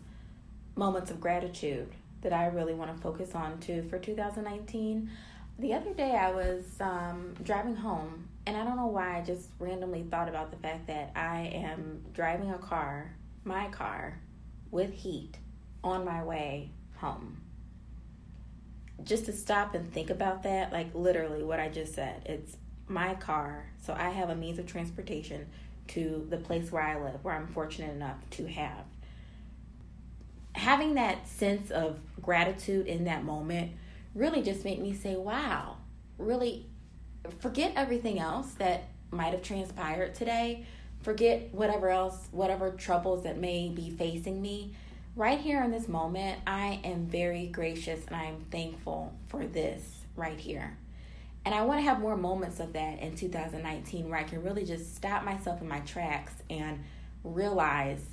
moments 0.77 1.11
of 1.11 1.19
gratitude 1.19 1.89
that 2.21 2.31
I 2.31 2.45
really 2.45 2.73
want 2.73 2.95
to 2.95 3.01
focus 3.01 3.35
on 3.35 3.59
too 3.59 3.83
for 3.89 3.99
2019. 3.99 5.09
The 5.57 5.73
other 5.73 5.93
day 5.93 6.11
I 6.11 6.31
was 6.31 6.65
um, 6.81 7.33
driving 7.41 7.77
home, 7.77 8.27
and 8.45 8.57
I 8.57 8.65
don't 8.65 8.75
know 8.75 8.87
why 8.87 9.17
I 9.17 9.21
just 9.21 9.49
randomly 9.57 10.03
thought 10.03 10.27
about 10.27 10.51
the 10.51 10.57
fact 10.57 10.87
that 10.87 11.11
I 11.15 11.49
am 11.53 12.03
driving 12.13 12.51
a 12.51 12.57
car, 12.57 13.15
my 13.45 13.69
car, 13.69 14.19
with 14.69 14.91
heat 14.91 15.37
on 15.81 16.03
my 16.03 16.23
way 16.23 16.71
home. 16.97 17.37
Just 19.03 19.25
to 19.25 19.33
stop 19.33 19.75
and 19.75 19.93
think 19.93 20.09
about 20.09 20.43
that, 20.43 20.73
like 20.73 20.93
literally 20.93 21.43
what 21.43 21.61
I 21.61 21.69
just 21.69 21.93
said. 21.93 22.23
It's 22.25 22.57
my 22.89 23.15
car, 23.15 23.71
so 23.81 23.93
I 23.93 24.09
have 24.09 24.29
a 24.29 24.35
means 24.35 24.59
of 24.59 24.65
transportation 24.65 25.47
to 25.89 26.27
the 26.29 26.37
place 26.37 26.69
where 26.69 26.83
I 26.83 27.01
live, 27.01 27.23
where 27.23 27.33
I'm 27.33 27.47
fortunate 27.47 27.91
enough 27.91 28.17
to 28.31 28.45
have. 28.47 28.83
Having 30.53 30.95
that 30.95 31.29
sense 31.29 31.71
of 31.71 31.99
gratitude 32.21 32.87
in 32.87 33.05
that 33.05 33.23
moment 33.23 33.71
really 34.15 34.41
just 34.41 34.63
made 34.63 34.81
me 34.81 34.93
say, 34.93 35.15
wow, 35.15 35.77
really 36.17 36.65
forget 37.39 37.73
everything 37.75 38.17
else 38.19 38.53
that 38.53 38.85
might 39.11 39.33
have 39.33 39.43
transpired 39.43 40.15
today. 40.15 40.65
Forget 41.01 41.53
whatever 41.53 41.89
else, 41.89 42.27
whatever 42.31 42.71
troubles 42.71 43.23
that 43.23 43.37
may 43.37 43.69
be 43.69 43.91
facing 43.91 44.41
me. 44.41 44.73
Right 45.15 45.39
here 45.39 45.63
in 45.63 45.71
this 45.71 45.87
moment, 45.87 46.39
I 46.47 46.79
am 46.83 47.05
very 47.05 47.47
gracious 47.47 48.05
and 48.07 48.15
I 48.15 48.25
am 48.25 48.45
thankful 48.51 49.13
for 49.27 49.45
this 49.45 49.83
right 50.15 50.39
here. 50.39 50.77
And 51.45 51.53
I 51.53 51.61
want 51.61 51.79
to 51.79 51.83
have 51.83 51.99
more 51.99 52.17
moments 52.17 52.59
of 52.59 52.73
that 52.73 52.99
in 52.99 53.15
2019 53.15 54.09
where 54.09 54.19
I 54.19 54.23
can 54.23 54.41
really 54.41 54.65
just 54.65 54.95
stop 54.95 55.23
myself 55.23 55.61
in 55.61 55.67
my 55.67 55.79
tracks 55.81 56.33
and 56.49 56.83
realize 57.23 58.03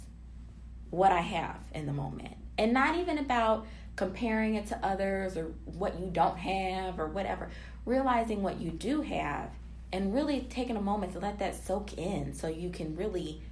what 0.91 1.13
I 1.13 1.21
have 1.21 1.57
in 1.75 1.87
the 1.87 1.93
moment. 1.93 2.35
And 2.59 2.75
not 2.75 2.99
even 2.99 3.17
about 3.17 3.67
comparing 3.97 4.55
it 4.55 4.67
to 4.67 4.87
others 4.87 5.37
or 5.37 5.53
what 5.65 5.99
you 6.01 6.09
don't 6.13 6.39
have 6.39 6.99
or 6.99 7.07
whatever. 7.07 7.51
Realizing 7.85 8.43
what 8.43 8.61
you 8.61 8.71
do 8.71 9.03
have 9.03 9.51
and 9.93 10.15
really 10.15 10.41
taking 10.49 10.77
a 10.77 10.81
moment 10.81 11.13
to 11.13 11.19
let 11.19 11.39
that 11.39 11.55
soak 11.55 11.99
in 11.99 12.35
so 12.35 12.49
you 12.49 12.71
can 12.71 12.97
really 12.97 13.43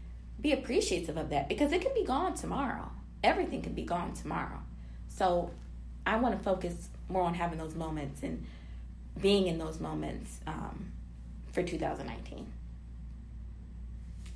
be 0.41 0.53
appreciative 0.53 1.17
of 1.17 1.29
that 1.31 1.49
because 1.49 1.73
it 1.73 1.83
can 1.83 1.93
be 1.95 2.05
gone 2.05 2.35
tomorrow. 2.35 2.91
Everything 3.23 3.61
can 3.61 3.75
be 3.75 3.83
gone 3.83 4.15
tomorrow. 4.15 4.61
So 5.09 5.51
I 6.07 6.17
want 6.17 6.37
to 6.39 6.43
focus 6.43 6.89
more 7.09 7.23
on 7.23 7.35
having 7.35 7.59
those 7.59 7.75
moments 7.75 8.23
and 8.23 8.47
being 9.21 9.47
in 9.47 9.59
those 9.59 9.81
moments 9.81 10.41
um, 10.47 10.93
for 11.53 11.63
2019. 11.63 12.47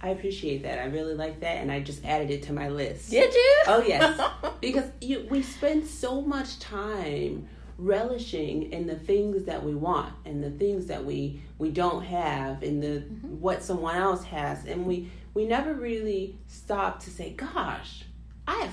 I 0.04 0.08
appreciate 0.08 0.64
that. 0.64 0.78
I 0.78 0.84
really 0.84 1.14
like 1.14 1.40
that, 1.40 1.62
and 1.62 1.72
I 1.72 1.80
just 1.80 2.04
added 2.04 2.30
it 2.30 2.42
to 2.42 2.52
my 2.52 2.68
list. 2.68 3.10
Did 3.10 3.32
you? 3.32 3.62
Oh 3.66 3.82
yes, 3.86 4.20
because 4.60 4.84
you, 5.00 5.26
we 5.30 5.40
spend 5.40 5.86
so 5.86 6.20
much 6.20 6.58
time 6.58 7.48
relishing 7.78 8.70
in 8.70 8.86
the 8.86 8.96
things 8.96 9.44
that 9.44 9.64
we 9.64 9.74
want 9.74 10.12
and 10.26 10.44
the 10.44 10.50
things 10.50 10.86
that 10.86 11.02
we 11.02 11.40
we 11.56 11.70
don't 11.70 12.04
have 12.04 12.62
and 12.62 12.82
the 12.82 13.00
mm-hmm. 13.00 13.40
what 13.40 13.62
someone 13.62 13.96
else 13.96 14.24
has, 14.24 14.66
and 14.66 14.84
we 14.84 15.10
we 15.32 15.46
never 15.46 15.72
really 15.72 16.36
stop 16.48 17.00
to 17.04 17.10
say, 17.10 17.30
"Gosh, 17.30 18.04
I 18.46 18.56
have 18.56 18.72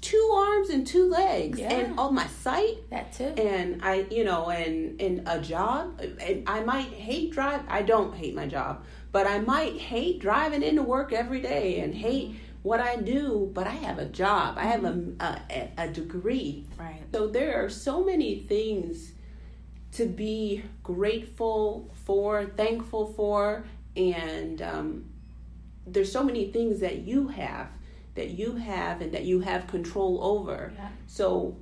two 0.00 0.32
arms 0.34 0.68
and 0.68 0.84
two 0.84 1.08
legs 1.08 1.60
yeah. 1.60 1.72
and 1.72 1.96
all 1.96 2.10
my 2.10 2.26
sight 2.26 2.74
that 2.90 3.12
too 3.12 3.32
and 3.36 3.80
i 3.84 4.04
you 4.10 4.24
know 4.24 4.50
and 4.50 5.00
and 5.00 5.22
a 5.28 5.40
job 5.40 6.00
and 6.20 6.42
i 6.48 6.60
might 6.64 6.88
hate 6.88 7.30
drive 7.30 7.60
i 7.68 7.82
don't 7.82 8.12
hate 8.16 8.34
my 8.34 8.44
job 8.44 8.84
but 9.12 9.26
i 9.26 9.38
might 9.38 9.76
hate 9.76 10.18
driving 10.18 10.62
into 10.62 10.82
work 10.82 11.12
every 11.12 11.40
day 11.40 11.80
and 11.80 11.94
hate 11.94 12.34
what 12.62 12.80
i 12.80 12.96
do 12.96 13.50
but 13.54 13.66
i 13.66 13.70
have 13.70 13.98
a 13.98 14.06
job 14.06 14.56
i 14.58 14.64
have 14.64 14.84
a, 14.84 14.92
mm-hmm. 14.92 15.20
a, 15.20 15.70
a 15.78 15.88
degree 15.88 16.66
right 16.78 17.02
so 17.12 17.26
there 17.26 17.62
are 17.62 17.68
so 17.68 18.02
many 18.04 18.40
things 18.40 19.12
to 19.92 20.06
be 20.06 20.62
grateful 20.82 21.90
for 22.04 22.46
thankful 22.46 23.12
for 23.12 23.64
and 23.96 24.62
um, 24.62 25.04
there's 25.86 26.10
so 26.10 26.22
many 26.22 26.50
things 26.50 26.80
that 26.80 27.00
you 27.00 27.28
have 27.28 27.68
that 28.14 28.30
you 28.30 28.56
have 28.56 29.00
and 29.00 29.12
that 29.12 29.24
you 29.24 29.40
have 29.40 29.66
control 29.66 30.22
over. 30.22 30.72
Yeah. 30.74 30.88
So 31.06 31.56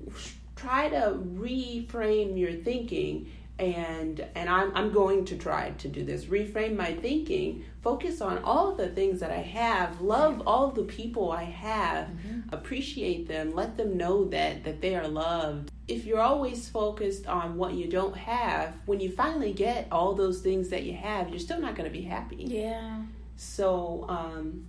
try 0.57 0.89
to 0.89 1.19
reframe 1.35 2.39
your 2.39 2.53
thinking 2.53 3.31
and 3.61 4.27
and 4.35 4.49
I'm 4.49 4.75
I'm 4.75 4.91
going 4.91 5.27
to 5.27 5.37
try 5.37 5.71
to 5.71 5.89
do 5.89 6.03
this. 6.03 6.25
Reframe 6.25 6.77
my 6.77 6.95
thinking, 6.95 7.65
focus 7.83 8.21
on 8.21 8.39
all 8.39 8.75
the 8.75 8.89
things 8.89 9.21
that 9.21 9.31
I 9.31 9.43
have, 9.43 10.01
love 10.01 10.43
all 10.47 10.71
the 10.71 10.85
people 10.85 11.31
I 11.31 11.45
have, 11.45 12.09
mm-hmm. 12.09 12.55
appreciate 12.55 13.29
them, 13.29 13.55
let 13.55 13.77
them 13.77 13.97
know 13.99 14.25
that 14.29 14.65
that 14.65 14.81
they 14.81 14.97
are 14.97 15.07
loved. 15.07 15.71
If 15.87 16.07
you're 16.07 16.21
always 16.21 16.69
focused 16.69 17.27
on 17.27 17.57
what 17.57 17.75
you 17.75 17.87
don't 17.87 18.17
have, 18.17 18.75
when 18.87 19.01
you 19.01 19.11
finally 19.13 19.53
get 19.53 19.89
all 19.93 20.15
those 20.15 20.41
things 20.41 20.71
that 20.71 20.85
you 20.85 20.95
have, 20.95 21.29
you're 21.29 21.39
still 21.39 21.61
not 21.61 21.75
going 21.75 21.91
to 21.91 21.97
be 21.97 22.05
happy. 22.05 22.45
Yeah. 22.45 23.03
So 23.37 24.07
um 24.09 24.67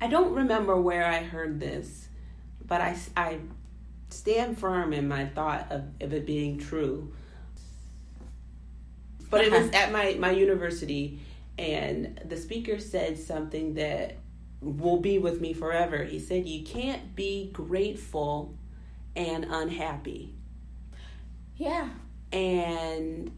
I 0.00 0.08
don't 0.08 0.34
remember 0.34 0.80
where 0.80 1.06
I 1.06 1.22
heard 1.22 1.60
this, 1.60 2.08
but 2.66 2.80
I, 2.80 2.96
I 3.16 3.38
stand 4.10 4.58
firm 4.58 4.92
in 4.92 5.08
my 5.08 5.26
thought 5.26 5.70
of, 5.70 5.84
of 6.00 6.12
it 6.12 6.24
being 6.24 6.58
true. 6.58 7.12
But 9.30 9.44
it 9.44 9.52
was 9.52 9.68
uh-huh. 9.68 9.76
at 9.76 9.92
my, 9.92 10.14
my 10.18 10.30
university, 10.30 11.20
and 11.58 12.20
the 12.24 12.36
speaker 12.36 12.78
said 12.78 13.18
something 13.18 13.74
that 13.74 14.16
will 14.60 15.00
be 15.00 15.18
with 15.18 15.40
me 15.40 15.52
forever. 15.52 16.04
He 16.04 16.18
said, 16.18 16.46
You 16.46 16.64
can't 16.64 17.14
be 17.14 17.50
grateful 17.52 18.54
and 19.14 19.44
unhappy. 19.44 20.34
Yeah. 21.56 21.88
And 22.32 23.30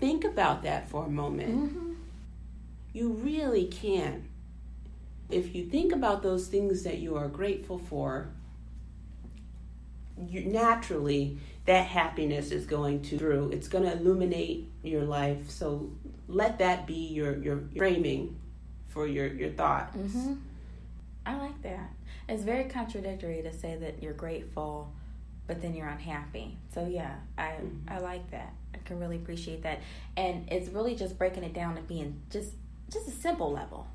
think 0.00 0.24
about 0.24 0.62
that 0.62 0.88
for 0.88 1.06
a 1.06 1.10
moment. 1.10 1.72
Mm-hmm. 1.72 1.92
You 2.92 3.08
really 3.10 3.66
can't 3.66 4.24
if 5.30 5.54
you 5.54 5.64
think 5.64 5.92
about 5.92 6.22
those 6.22 6.46
things 6.46 6.84
that 6.84 6.98
you 6.98 7.16
are 7.16 7.28
grateful 7.28 7.78
for, 7.78 8.28
you 10.26 10.44
naturally 10.44 11.38
that 11.68 11.86
happiness 11.86 12.50
is 12.50 12.64
going 12.64 13.02
to 13.02 13.18
through. 13.18 13.50
It's 13.50 13.68
going 13.68 13.84
to 13.84 13.92
illuminate 13.92 14.70
your 14.82 15.02
life. 15.02 15.50
So 15.50 15.90
let 16.26 16.58
that 16.60 16.86
be 16.86 16.94
your 16.94 17.36
your 17.36 17.60
framing 17.76 18.38
for 18.88 19.06
your 19.06 19.26
your 19.26 19.50
thoughts. 19.50 19.94
Mm-hmm. 19.94 20.34
I 21.26 21.36
like 21.36 21.60
that. 21.62 21.90
It's 22.26 22.42
very 22.42 22.64
contradictory 22.64 23.42
to 23.42 23.52
say 23.52 23.76
that 23.76 24.02
you're 24.02 24.14
grateful, 24.14 24.94
but 25.46 25.60
then 25.60 25.74
you're 25.74 25.88
unhappy. 25.88 26.56
So 26.72 26.86
yeah, 26.86 27.16
I 27.36 27.48
mm-hmm. 27.48 27.92
I 27.92 27.98
like 27.98 28.30
that. 28.30 28.54
I 28.74 28.78
can 28.78 28.98
really 28.98 29.16
appreciate 29.16 29.62
that, 29.64 29.80
and 30.16 30.50
it's 30.50 30.70
really 30.70 30.96
just 30.96 31.18
breaking 31.18 31.44
it 31.44 31.52
down 31.52 31.76
to 31.76 31.82
being 31.82 32.22
just 32.30 32.54
just 32.90 33.08
a 33.08 33.12
simple 33.12 33.52
level 33.52 33.86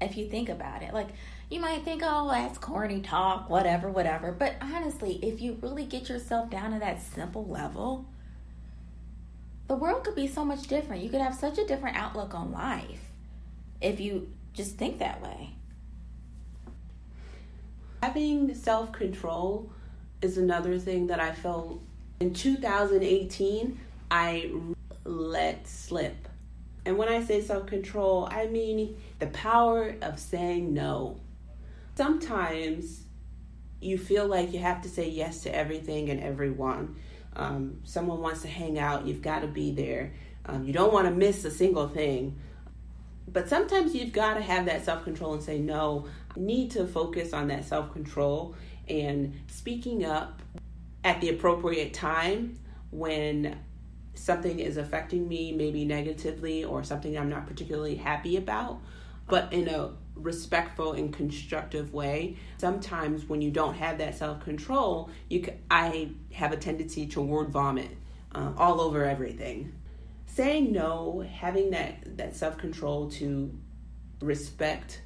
if 0.00 0.16
you 0.16 0.28
think 0.28 0.48
about 0.48 0.82
it. 0.82 0.92
Like, 0.92 1.10
you 1.54 1.60
might 1.60 1.84
think, 1.84 2.02
oh, 2.04 2.28
that's 2.28 2.58
corny 2.58 3.00
talk, 3.00 3.48
whatever, 3.48 3.88
whatever. 3.88 4.32
But 4.32 4.56
honestly, 4.60 5.20
if 5.22 5.40
you 5.40 5.56
really 5.62 5.84
get 5.84 6.08
yourself 6.08 6.50
down 6.50 6.72
to 6.72 6.80
that 6.80 7.00
simple 7.00 7.46
level, 7.46 8.06
the 9.68 9.76
world 9.76 10.02
could 10.02 10.16
be 10.16 10.26
so 10.26 10.44
much 10.44 10.66
different. 10.66 11.02
You 11.04 11.10
could 11.10 11.20
have 11.20 11.34
such 11.34 11.56
a 11.58 11.64
different 11.64 11.96
outlook 11.96 12.34
on 12.34 12.50
life 12.50 13.12
if 13.80 14.00
you 14.00 14.32
just 14.52 14.76
think 14.76 14.98
that 14.98 15.22
way. 15.22 15.50
Having 18.02 18.54
self 18.54 18.90
control 18.90 19.70
is 20.20 20.36
another 20.36 20.76
thing 20.78 21.06
that 21.06 21.20
I 21.20 21.32
felt 21.32 21.80
in 22.18 22.34
2018 22.34 23.78
I 24.10 24.50
let 25.04 25.66
slip 25.68 26.28
and 26.86 26.98
when 26.98 27.08
I 27.08 27.22
say 27.22 27.40
self 27.40 27.66
control, 27.66 28.28
I 28.30 28.46
mean 28.46 28.96
the 29.18 29.28
power 29.28 29.94
of 30.02 30.18
saying 30.18 30.74
no. 30.74 31.18
Sometimes 31.96 33.04
you 33.80 33.98
feel 33.98 34.26
like 34.26 34.52
you 34.52 34.58
have 34.60 34.82
to 34.82 34.88
say 34.88 35.08
yes 35.08 35.42
to 35.42 35.54
everything 35.54 36.10
and 36.10 36.20
everyone. 36.20 36.96
Um, 37.36 37.80
someone 37.84 38.20
wants 38.20 38.42
to 38.42 38.48
hang 38.48 38.78
out, 38.78 39.06
you've 39.06 39.22
got 39.22 39.40
to 39.40 39.46
be 39.46 39.72
there. 39.72 40.12
Um, 40.46 40.64
you 40.64 40.72
don't 40.72 40.92
want 40.92 41.06
to 41.06 41.14
miss 41.14 41.44
a 41.44 41.50
single 41.50 41.88
thing. 41.88 42.38
But 43.26 43.48
sometimes 43.48 43.94
you've 43.94 44.12
got 44.12 44.34
to 44.34 44.42
have 44.42 44.66
that 44.66 44.84
self 44.84 45.04
control 45.04 45.34
and 45.34 45.42
say, 45.42 45.58
no, 45.58 46.06
I 46.36 46.40
need 46.40 46.72
to 46.72 46.86
focus 46.86 47.32
on 47.32 47.48
that 47.48 47.64
self 47.64 47.92
control 47.92 48.54
and 48.88 49.34
speaking 49.46 50.04
up 50.04 50.42
at 51.02 51.20
the 51.20 51.30
appropriate 51.30 51.94
time 51.94 52.58
when 52.90 53.58
something 54.14 54.58
is 54.58 54.76
affecting 54.76 55.28
me 55.28 55.52
maybe 55.52 55.84
negatively 55.84 56.64
or 56.64 56.84
something 56.84 57.16
I'm 57.16 57.28
not 57.28 57.46
particularly 57.46 57.96
happy 57.96 58.36
about, 58.36 58.80
but 59.26 59.52
in 59.52 59.68
a 59.68 59.90
respectful 60.14 60.92
and 60.92 61.12
constructive 61.12 61.92
way. 61.92 62.36
Sometimes 62.58 63.28
when 63.28 63.42
you 63.42 63.50
don't 63.50 63.74
have 63.74 63.98
that 63.98 64.16
self-control, 64.16 65.10
you 65.28 65.40
can, 65.40 65.58
I 65.70 66.10
have 66.32 66.52
a 66.52 66.56
tendency 66.56 67.06
to 67.08 67.20
word 67.20 67.50
vomit 67.50 67.90
uh, 68.34 68.52
all 68.56 68.80
over 68.80 69.04
everything. 69.04 69.72
Saying 70.26 70.72
no, 70.72 71.24
having 71.32 71.70
that 71.70 72.16
that 72.16 72.34
self-control 72.34 73.10
to 73.12 73.56
respect 74.20 75.02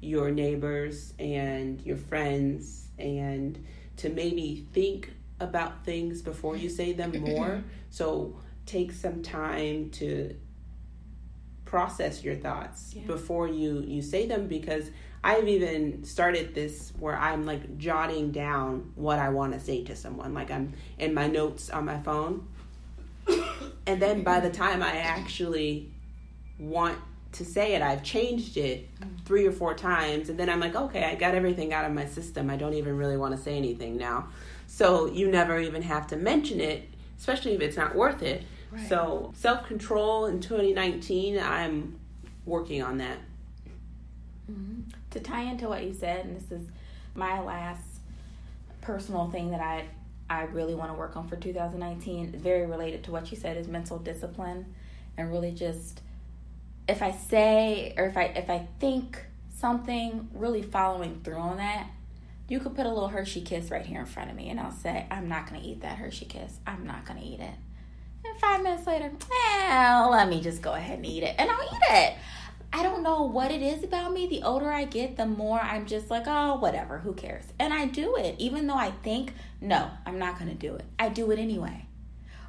your 0.00 0.30
neighbors 0.30 1.14
and 1.18 1.80
your 1.82 1.96
friends 1.96 2.88
and 2.98 3.64
to 3.98 4.08
maybe 4.08 4.66
think 4.72 5.12
about 5.38 5.84
things 5.84 6.22
before 6.22 6.56
you 6.56 6.68
say 6.68 6.92
them 6.92 7.12
more. 7.20 7.62
so 7.90 8.36
take 8.66 8.92
some 8.92 9.22
time 9.22 9.90
to 9.90 10.34
process 11.72 12.22
your 12.22 12.36
thoughts 12.36 12.92
Yeah. 12.94 13.06
before 13.06 13.48
you 13.48 13.82
you 13.94 14.02
say 14.02 14.26
them 14.26 14.46
because 14.46 14.90
I've 15.24 15.48
even 15.48 16.04
started 16.04 16.54
this 16.54 16.92
where 16.98 17.16
I'm 17.16 17.46
like 17.46 17.78
jotting 17.78 18.30
down 18.30 18.92
what 18.94 19.18
I 19.18 19.30
want 19.30 19.54
to 19.54 19.60
say 19.60 19.82
to 19.84 19.96
someone. 19.96 20.34
Like 20.34 20.50
I'm 20.50 20.74
in 20.98 21.14
my 21.14 21.28
notes 21.28 21.70
on 21.70 21.86
my 21.86 21.98
phone. 22.08 22.46
And 23.84 24.00
then 24.00 24.22
by 24.22 24.38
the 24.38 24.50
time 24.50 24.80
I 24.80 24.98
actually 24.98 25.90
want 26.56 26.98
to 27.32 27.44
say 27.44 27.74
it 27.74 27.82
I've 27.82 28.04
changed 28.04 28.56
it 28.56 28.78
mm. 29.00 29.24
three 29.24 29.44
or 29.44 29.50
four 29.52 29.74
times. 29.74 30.28
And 30.28 30.38
then 30.38 30.48
I'm 30.50 30.60
like 30.60 30.76
okay 30.76 31.04
I 31.04 31.14
got 31.14 31.34
everything 31.34 31.72
out 31.72 31.84
of 31.86 31.92
my 31.92 32.06
system. 32.06 32.50
I 32.50 32.56
don't 32.56 32.74
even 32.74 32.94
really 33.02 33.16
want 33.16 33.34
to 33.34 33.40
say 33.42 33.56
anything 33.56 33.96
now. 33.96 34.28
So 34.66 35.06
you 35.06 35.26
never 35.30 35.58
even 35.58 35.82
have 35.82 36.06
to 36.08 36.16
mention 36.16 36.60
it 36.60 36.80
especially 37.18 37.54
if 37.54 37.60
it's 37.60 37.76
not 37.76 37.94
worth 37.94 38.20
it 38.20 38.42
Right. 38.72 38.88
so 38.88 39.32
self 39.36 39.66
control 39.66 40.26
in 40.26 40.40
2019, 40.40 41.38
I'm 41.38 41.98
working 42.46 42.82
on 42.82 42.98
that. 42.98 43.18
Mm-hmm. 44.50 44.90
to 45.10 45.20
tie 45.20 45.42
into 45.42 45.68
what 45.68 45.84
you 45.84 45.94
said, 45.94 46.26
and 46.26 46.36
this 46.36 46.50
is 46.50 46.66
my 47.14 47.40
last 47.40 47.84
personal 48.80 49.30
thing 49.30 49.50
that 49.50 49.60
I 49.60 49.86
I 50.28 50.44
really 50.44 50.74
want 50.74 50.90
to 50.90 50.94
work 50.94 51.16
on 51.16 51.28
for 51.28 51.36
2019, 51.36 52.32
very 52.32 52.66
related 52.66 53.04
to 53.04 53.12
what 53.12 53.30
you 53.30 53.36
said, 53.36 53.56
is 53.56 53.68
mental 53.68 53.98
discipline, 53.98 54.74
and 55.16 55.30
really 55.30 55.52
just 55.52 56.00
if 56.88 57.02
I 57.02 57.12
say 57.12 57.94
or 57.96 58.06
if 58.06 58.16
I 58.16 58.24
if 58.24 58.50
I 58.50 58.66
think 58.80 59.18
something, 59.62 60.28
really 60.34 60.60
following 60.60 61.20
through 61.22 61.36
on 61.36 61.56
that. 61.56 61.86
You 62.48 62.58
could 62.58 62.74
put 62.74 62.84
a 62.84 62.88
little 62.88 63.08
Hershey 63.08 63.40
kiss 63.42 63.70
right 63.70 63.86
here 63.86 64.00
in 64.00 64.06
front 64.06 64.28
of 64.28 64.36
me, 64.36 64.50
and 64.50 64.58
I'll 64.60 64.72
say, 64.72 65.06
I'm 65.10 65.28
not 65.28 65.48
going 65.48 65.62
to 65.62 65.66
eat 65.66 65.80
that 65.82 65.96
Hershey 65.96 66.26
kiss. 66.26 66.58
I'm 66.66 66.84
not 66.84 67.06
going 67.06 67.20
to 67.20 67.24
eat 67.24 67.40
it. 67.40 67.54
Five 68.42 68.62
minutes 68.62 68.86
later, 68.86 69.10
well, 69.70 70.10
let 70.10 70.28
me 70.28 70.40
just 70.42 70.60
go 70.60 70.74
ahead 70.74 70.98
and 70.98 71.06
eat 71.06 71.22
it. 71.22 71.36
And 71.38 71.48
I'll 71.48 71.62
eat 71.62 71.82
it. 71.90 72.14
I 72.72 72.82
don't 72.82 73.02
know 73.02 73.22
what 73.22 73.52
it 73.52 73.62
is 73.62 73.84
about 73.84 74.12
me. 74.12 74.26
The 74.26 74.42
older 74.42 74.70
I 74.70 74.84
get, 74.84 75.16
the 75.16 75.26
more 75.26 75.60
I'm 75.60 75.86
just 75.86 76.10
like, 76.10 76.24
oh, 76.26 76.56
whatever, 76.56 76.98
who 76.98 77.14
cares? 77.14 77.44
And 77.60 77.72
I 77.72 77.86
do 77.86 78.16
it, 78.16 78.34
even 78.38 78.66
though 78.66 78.76
I 78.76 78.90
think, 78.90 79.32
no, 79.60 79.90
I'm 80.04 80.18
not 80.18 80.38
to 80.48 80.54
do 80.54 80.74
it. 80.74 80.84
I 80.98 81.08
do 81.08 81.30
it 81.30 81.38
anyway. 81.38 81.86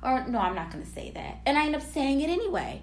Or, 0.02 0.26
no, 0.28 0.40
I'm 0.40 0.56
not 0.56 0.72
to 0.84 0.90
say 0.90 1.12
that. 1.12 1.42
And 1.46 1.58
I 1.58 1.66
end 1.66 1.76
up 1.76 1.82
saying 1.82 2.22
it 2.22 2.30
anyway. 2.30 2.82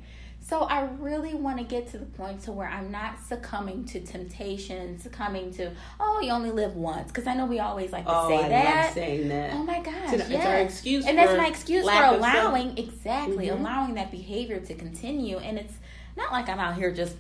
So 0.51 0.63
I 0.63 0.81
really 0.99 1.33
want 1.35 1.59
to 1.59 1.65
get 1.65 1.93
to 1.93 1.99
the 1.99 2.07
point 2.07 2.43
to 2.43 2.51
where 2.53 2.67
I'm 2.69 2.91
not 2.91 3.23
succumbing 3.25 3.85
to 3.85 4.01
temptation, 4.01 4.99
succumbing 4.99 5.55
to, 5.55 5.71
oh, 6.01 6.21
you 6.21 6.33
only 6.33 6.51
live 6.51 6.75
once. 6.75 7.07
Because 7.07 7.29
I 7.29 7.35
know 7.35 7.47
we 7.47 7.61
always 7.61 7.93
like 7.93 8.05
to 8.05 8.11
Oh, 8.13 8.29
say 8.29 8.45
I 8.45 8.49
that. 8.49 8.85
love 8.87 8.95
saying 8.95 9.29
that. 9.29 9.53
Oh 9.55 9.63
my 9.63 9.79
gosh, 9.81 10.13
It's 10.13 10.29
yes. 10.29 10.45
our 10.45 10.59
excuse 10.59 11.07
and 11.07 11.17
that's 11.17 11.39
my 11.39 11.47
excuse 11.47 11.83
for 11.85 11.87
lack 11.87 12.13
of 12.15 12.21
self- 12.21 12.35
allowing 12.35 12.77
exactly 12.77 13.47
Mhm. 13.47 13.61
allowing 13.61 13.95
that 13.95 14.11
behavior 14.11 14.59
to 14.59 14.75
continue. 14.75 15.39
And 15.39 15.57
it's 15.57 15.75
not 16.17 16.33
like 16.33 16.49
I'm 16.49 16.59
out 16.59 16.75
here 16.75 16.93
just 16.93 17.15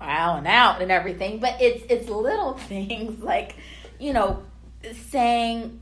wowing 0.00 0.48
out 0.48 0.82
and 0.82 0.90
everything, 0.90 1.38
but 1.38 1.60
it's 1.60 1.84
it's 1.88 2.08
little 2.08 2.54
things 2.68 3.22
like 3.22 3.54
you 4.00 4.12
know 4.12 4.42
saying, 5.10 5.78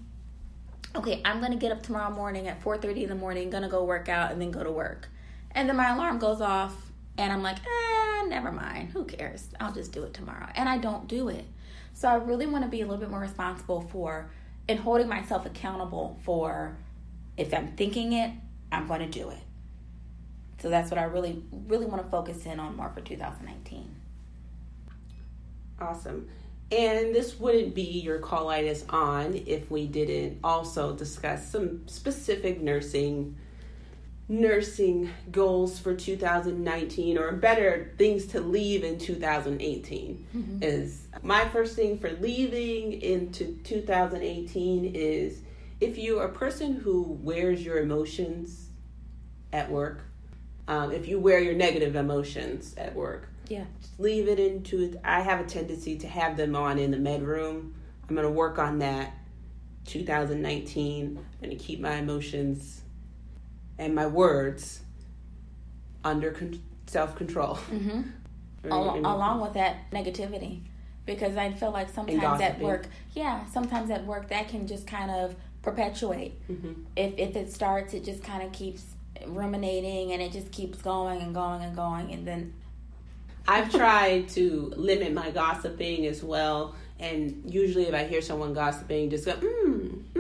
okay, 0.95 1.23
I'm 1.25 1.41
gonna 1.41 1.57
get 1.57 1.73
up 1.73 1.83
tomorrow 1.83 2.11
morning 2.11 2.49
at 2.49 2.61
4:30 2.63 3.05
in 3.05 3.09
the 3.09 3.15
morning, 3.15 3.49
gonna 3.49 3.69
go 3.71 3.83
work 3.85 4.11
out, 4.11 4.31
and 4.33 4.41
then 4.43 4.51
go 4.51 4.63
to 4.63 4.71
work, 4.71 5.09
and 5.53 5.69
then 5.69 5.77
my 5.77 5.95
alarm 5.95 6.19
goes 6.19 6.41
off, 6.41 6.75
and 7.17 7.33
I'm 7.33 7.43
like, 7.43 7.59
eh, 7.59 8.27
never 8.29 8.53
mind, 8.53 8.91
who 8.91 9.05
cares? 9.05 9.49
I'll 9.61 9.73
just 9.73 9.93
do 9.93 10.05
it 10.05 10.15
tomorrow, 10.15 10.49
and 10.55 10.69
I 10.69 10.79
don't 10.79 11.09
do 11.09 11.29
it. 11.29 11.45
So 11.95 12.09
I 12.09 12.15
really 12.15 12.47
want 12.47 12.65
to 12.65 12.71
be 12.71 12.81
a 12.81 12.85
little 12.85 13.01
bit 13.01 13.11
more 13.11 13.21
responsible 13.21 13.81
for 13.81 14.31
and 14.69 14.79
holding 14.79 15.09
myself 15.09 15.47
accountable 15.47 16.19
for 16.23 16.77
if 17.37 17.55
I'm 17.55 17.69
thinking 17.69 18.13
it, 18.13 18.33
I'm 18.71 18.87
going 18.87 19.01
to 19.01 19.07
do 19.07 19.31
it. 19.31 19.39
So 20.61 20.69
that's 20.69 20.91
what 20.91 20.99
I 20.99 21.05
really, 21.05 21.43
really 21.67 21.87
want 21.87 22.03
to 22.03 22.11
focus 22.11 22.45
in 22.45 22.61
on 22.61 22.77
more 22.77 22.91
for 22.91 23.01
2019. 23.01 23.95
Awesome. 25.81 26.29
And 26.71 27.15
this 27.15 27.39
wouldn't 27.39 27.75
be 27.75 27.83
your 27.83 28.19
colitis 28.19 28.85
on 28.93 29.35
if 29.47 29.71
we 29.71 29.87
didn't 29.87 30.41
also 30.45 30.95
discuss 30.95 31.51
some 31.51 31.87
specific 31.89 32.61
nursing 32.61 33.37
nursing 34.31 35.11
goals 35.31 35.79
for 35.79 35.95
2019 35.95 37.17
or 37.17 37.33
better 37.33 37.95
things 37.97 38.27
to 38.27 38.41
leave 38.41 38.85
in 38.85 38.99
2018 38.99 40.59
is 40.63 41.07
my 41.23 41.49
first 41.49 41.75
thing 41.75 41.99
for 41.99 42.11
leaving 42.21 42.93
into 43.01 43.55
2018 43.65 44.85
is 44.95 45.41
if 45.81 45.97
you're 45.97 46.25
a 46.25 46.29
person 46.33 46.75
who 46.75 47.19
wears 47.23 47.65
your 47.65 47.79
emotions 47.79 48.69
at 49.53 49.71
work 49.71 50.03
um, 50.69 50.93
if 50.93 51.09
you 51.09 51.19
wear 51.19 51.41
your 51.41 51.55
negative 51.55 51.97
emotions 51.97 52.75
at 52.77 52.95
work 52.95 53.31
Yeah. 53.49 53.65
leave 53.97 54.29
it 54.29 54.39
into 54.39 54.83
it. 54.83 55.01
I 55.03 55.23
have 55.23 55.41
a 55.41 55.45
tendency 55.45 55.97
to 56.01 56.07
have 56.07 56.37
them 56.37 56.55
on 56.55 56.79
in 56.79 56.91
the 56.91 56.99
med 56.99 57.23
room. 57.23 57.75
I'm 58.07 58.15
going 58.15 58.27
to 58.29 58.33
work 58.33 58.59
on 58.59 58.79
that 58.81 59.15
2019. 59.87 61.17
I'm 61.17 61.25
going 61.47 61.57
to 61.57 61.65
keep 61.65 61.81
my 61.81 61.95
emotions 61.95 62.83
and 63.79 63.95
my 63.95 64.07
words 64.07 64.81
under 66.05 66.31
con- 66.33 66.63
self 66.87 67.17
control. 67.17 67.57
Mm-hmm. 67.71 68.03
Al- 68.71 68.99
along 68.99 69.41
with 69.41 69.55
that 69.55 69.91
negativity, 69.93 70.61
because 71.07 71.37
I 71.37 71.53
feel 71.53 71.71
like 71.71 71.89
sometimes 71.89 72.41
at 72.41 72.59
work, 72.59 72.87
yeah, 73.15 73.47
sometimes 73.47 73.91
at 73.91 74.05
work 74.05 74.29
that 74.29 74.49
can 74.49 74.67
just 74.67 74.87
kind 74.87 75.11
of 75.11 75.37
perpetuate. 75.63 76.35
Mhm. 76.51 76.85
If 76.97 77.15
if 77.19 77.37
it 77.37 77.53
starts, 77.53 77.95
it 77.95 78.05
just 78.05 78.23
kind 78.23 78.43
of 78.43 78.53
keeps 78.53 78.83
ruminating, 79.27 80.13
and 80.13 80.21
it 80.21 80.33
just 80.33 80.51
keeps 80.51 80.83
going 80.83 81.21
and 81.23 81.33
going 81.35 81.63
and 81.63 81.75
going, 81.77 82.13
and 82.13 82.27
then 82.27 82.53
I've 83.47 83.71
tried 83.73 84.29
to 84.31 84.73
limit 84.77 85.15
my 85.15 85.31
gossiping 85.31 86.05
as 86.07 86.23
well. 86.23 86.75
And 87.01 87.43
usually, 87.47 87.87
if 87.87 87.95
I 87.95 88.05
hear 88.05 88.21
someone 88.21 88.53
gossiping, 88.53 89.09
just 89.09 89.25
go, 89.25 89.33
mm, 89.35 89.41
mm-hmm, 89.45 90.18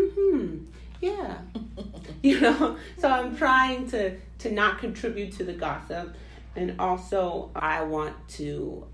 yeah. 1.01 1.39
you 2.23 2.41
know? 2.41 2.77
So 2.99 3.09
i'm 3.09 3.37
trying 3.37 3.89
to 3.91 4.17
to 4.39 4.51
not 4.53 4.79
contribute 4.79 5.33
to 5.33 5.45
the 5.45 5.53
gossip. 5.53 6.15
And 6.57 6.75
also 6.81 7.51
i 7.55 7.83
want 7.83 8.17
to 8.31 8.87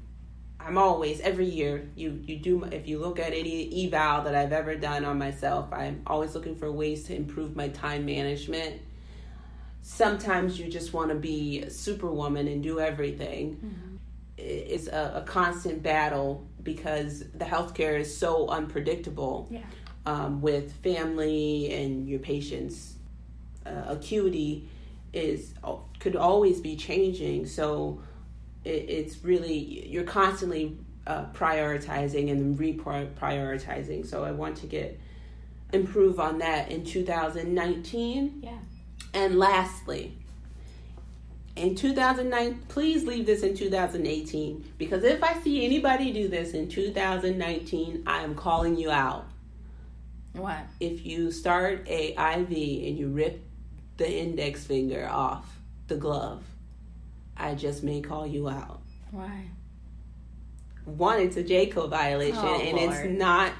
i'm 0.60 0.76
always 0.78 1.20
every 1.20 1.46
year 1.46 1.88
you 1.94 2.20
you 2.24 2.36
do 2.36 2.64
if 2.64 2.86
you 2.86 2.98
look 2.98 3.18
at 3.18 3.32
any 3.32 3.86
eval 3.86 4.22
that 4.24 4.34
i've 4.34 4.52
ever 4.52 4.74
done 4.74 5.04
on 5.04 5.18
myself 5.18 5.68
i'm 5.72 6.02
always 6.06 6.34
looking 6.34 6.56
for 6.56 6.70
ways 6.70 7.04
to 7.04 7.14
improve 7.14 7.54
my 7.56 7.68
time 7.68 8.04
management. 8.06 8.80
Sometimes 9.82 10.58
you 10.58 10.70
just 10.70 10.94
want 10.94 11.10
to 11.10 11.14
be 11.14 11.68
superwoman 11.68 12.48
and 12.48 12.62
do 12.62 12.80
everything. 12.80 13.56
Mm-hmm. 13.56 13.96
It's 14.38 14.88
a, 14.88 15.12
a 15.16 15.22
constant 15.22 15.82
battle 15.82 16.46
because 16.62 17.20
the 17.34 17.44
healthcare 17.44 18.00
is 18.00 18.16
so 18.16 18.48
unpredictable. 18.48 19.46
Yeah, 19.50 19.60
um, 20.06 20.40
with 20.40 20.72
family 20.82 21.72
and 21.72 22.08
your 22.08 22.18
patient's 22.18 22.94
uh, 23.66 23.84
acuity 23.88 24.68
is 25.12 25.54
could 25.98 26.16
always 26.16 26.60
be 26.60 26.76
changing. 26.76 27.46
So 27.46 28.02
it, 28.64 28.88
it's 28.88 29.24
really 29.24 29.88
you're 29.88 30.04
constantly 30.04 30.76
uh, 31.06 31.26
prioritizing 31.32 32.30
and 32.30 32.58
reprioritizing. 32.58 34.06
So 34.06 34.24
I 34.24 34.32
want 34.32 34.56
to 34.58 34.66
get 34.66 34.98
improve 35.72 36.20
on 36.20 36.38
that 36.38 36.70
in 36.70 36.84
2019. 36.84 38.40
yeah. 38.42 38.58
And 39.12 39.38
lastly, 39.38 40.16
in 41.56 41.76
2009, 41.76 42.62
please 42.68 43.04
leave 43.04 43.26
this 43.26 43.42
in 43.42 43.56
2018 43.56 44.72
because 44.76 45.04
if 45.04 45.22
I 45.22 45.40
see 45.40 45.64
anybody 45.64 46.12
do 46.12 46.28
this 46.28 46.52
in 46.52 46.68
2019, 46.68 48.02
I 48.06 48.22
am 48.22 48.34
calling 48.34 48.76
you 48.76 48.90
out 48.90 49.26
What? 50.34 50.58
if 50.80 51.06
you 51.06 51.30
start 51.30 51.86
a 51.88 52.10
IV 52.12 52.48
and 52.50 52.98
you 52.98 53.08
rip 53.08 53.42
the 53.96 54.12
index 54.12 54.64
finger 54.64 55.08
off 55.10 55.46
the 55.86 55.96
glove, 55.96 56.42
I 57.36 57.54
just 57.54 57.82
may 57.84 58.00
call 58.00 58.26
you 58.26 58.48
out. 58.48 58.80
Why? 59.10 59.44
One, 60.84 61.20
it's 61.20 61.36
a 61.36 61.44
JCAHO 61.44 61.88
violation 61.88 62.38
Oh, 62.42 62.60
and 62.60 62.76
Lord. 62.76 62.92
it's 63.06 63.18
not 63.18 63.52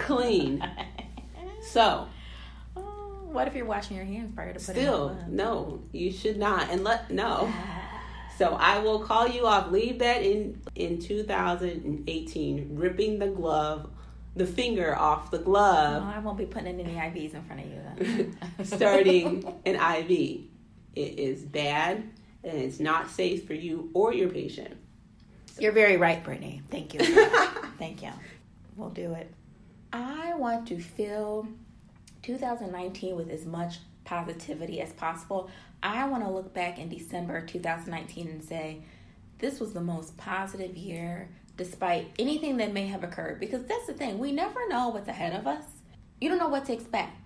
clean. 0.00 0.66
So, 1.72 2.06
Oh, 2.76 2.80
what 3.32 3.48
if 3.48 3.54
you're 3.56 3.66
washing 3.66 3.96
your 3.96 4.06
hands 4.06 4.30
prior 4.32 4.52
to 4.52 4.58
putting 4.60 4.74
still, 4.82 5.18
no, 5.28 5.82
you 5.90 6.12
should 6.12 6.36
not. 6.38 6.70
And 6.70 6.84
let 6.84 7.10
no. 7.10 7.52
So 8.38 8.54
I 8.54 8.78
will 8.80 8.98
call 9.00 9.26
you 9.26 9.46
off. 9.46 9.70
Leave 9.72 9.98
that 10.00 10.22
in 10.22 10.60
in 10.74 11.00
2018. 11.00 12.76
Ripping 12.76 13.18
the 13.18 13.28
glove, 13.28 13.88
the 14.36 14.46
finger 14.46 14.94
off 14.96 15.30
the 15.30 15.38
No, 15.38 15.44
glove. 15.44 16.02
I 16.04 16.18
won't 16.18 16.38
be 16.38 16.46
putting 16.46 16.78
any 16.78 16.94
IVs 16.94 17.34
in 17.34 17.42
front 17.42 17.62
of 17.62 17.66
you 17.68 17.80
then. 17.96 18.38
starting 18.64 19.44
an 19.66 19.76
IV. 19.76 20.40
It 20.94 21.18
is 21.18 21.42
bad 21.42 22.04
and 22.44 22.58
it's 22.58 22.78
not 22.78 23.10
safe 23.10 23.46
for 23.46 23.54
you 23.54 23.90
or 23.94 24.14
your 24.14 24.28
patient. 24.28 24.76
You're 25.58 25.72
very 25.72 25.96
right, 25.96 26.22
Brittany. 26.22 26.62
Thank 26.70 26.94
you. 26.94 27.00
Thank 27.78 28.02
you. 28.02 28.10
We'll 28.76 28.90
do 28.90 29.12
it. 29.14 29.32
I 29.92 30.34
want 30.34 30.68
to 30.68 30.78
fill 30.78 31.48
2019 32.22 33.16
with 33.16 33.30
as 33.30 33.46
much 33.46 33.78
positivity 34.04 34.80
as 34.82 34.92
possible. 34.92 35.50
I 35.82 36.06
want 36.08 36.24
to 36.24 36.30
look 36.30 36.52
back 36.52 36.78
in 36.78 36.88
December 36.88 37.40
2019 37.40 38.28
and 38.28 38.44
say, 38.44 38.82
this 39.38 39.60
was 39.60 39.72
the 39.72 39.80
most 39.80 40.16
positive 40.16 40.76
year 40.76 41.28
despite 41.56 42.08
anything 42.18 42.56
that 42.58 42.72
may 42.72 42.86
have 42.86 43.04
occurred. 43.04 43.40
Because 43.40 43.64
that's 43.64 43.86
the 43.86 43.94
thing, 43.94 44.18
we 44.18 44.32
never 44.32 44.68
know 44.68 44.88
what's 44.88 45.08
ahead 45.08 45.38
of 45.38 45.46
us. 45.46 45.64
You 46.20 46.28
don't 46.28 46.38
know 46.38 46.48
what 46.48 46.66
to 46.66 46.72
expect. 46.72 47.16